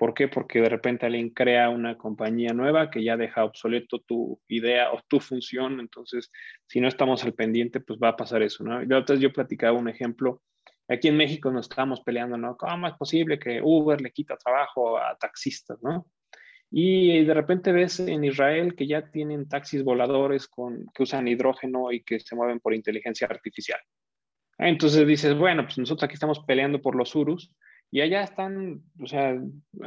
[0.00, 0.28] ¿Por qué?
[0.28, 5.02] Porque de repente alguien crea una compañía nueva que ya deja obsoleto tu idea o
[5.06, 5.78] tu función.
[5.78, 6.32] Entonces,
[6.66, 8.82] si no estamos al pendiente, pues va a pasar eso, ¿no?
[8.82, 10.40] Yo, entonces, yo platicaba un ejemplo.
[10.88, 12.56] Aquí en México nos estábamos peleando, ¿no?
[12.56, 16.06] ¿Cómo es posible que Uber le quita trabajo a taxistas, ¿no?
[16.70, 21.92] Y de repente ves en Israel que ya tienen taxis voladores con, que usan hidrógeno
[21.92, 23.80] y que se mueven por inteligencia artificial.
[24.56, 27.52] Entonces dices, bueno, pues nosotros aquí estamos peleando por los urus,
[27.90, 29.36] y allá están, o sea,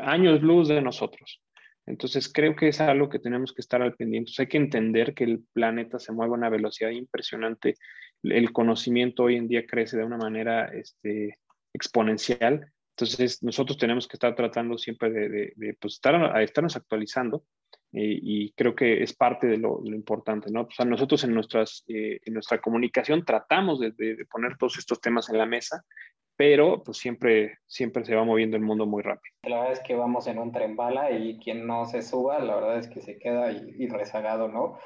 [0.02, 1.42] años luz de nosotros.
[1.86, 4.32] Entonces, creo que es algo que tenemos que estar al pendiente.
[4.38, 7.76] hay que entender que el planeta se mueve a una velocidad impresionante.
[8.24, 11.40] El conocimiento hoy en día crece de una manera este,
[11.74, 12.72] exponencial.
[12.96, 17.44] Entonces, nosotros tenemos que estar tratando siempre de, pues, estar, estarnos actualizando
[17.92, 20.62] eh, y creo que es parte de lo, importante, ¿no?
[20.62, 23.94] O sea, nosotros en, nuestras, eh, en nuestra comunicación tratamos de,
[24.32, 25.84] poner todos estos temas en la mesa,
[26.36, 29.36] pero pues siempre, siempre se va moviendo el mundo muy rápido.
[29.44, 32.56] La verdad es que vamos en un tren bala y quien no se suba, la
[32.56, 34.80] verdad es que se queda y, rezagado, ¿no?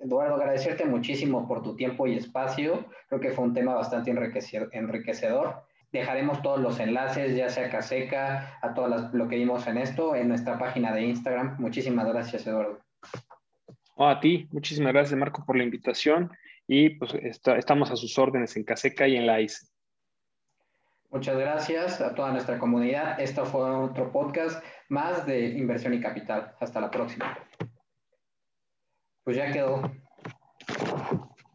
[0.00, 2.86] Eduardo, agradecerte muchísimo por tu tiempo y espacio.
[3.08, 5.62] Creo que fue un tema bastante enriquecedor.
[5.92, 10.28] Dejaremos todos los enlaces, ya sea Caseca, a todo lo que vimos en esto, en
[10.28, 11.56] nuestra página de Instagram.
[11.60, 12.80] Muchísimas gracias, Eduardo.
[13.96, 16.32] a ti, muchísimas gracias, Marco, por la invitación.
[16.66, 19.71] Y pues estamos a sus órdenes en Caseca y en la ICE.
[21.12, 23.20] Muchas gracias a toda nuestra comunidad.
[23.20, 26.54] Esto fue otro podcast más de inversión y capital.
[26.58, 27.38] Hasta la próxima.
[29.22, 29.82] Pues ya quedó.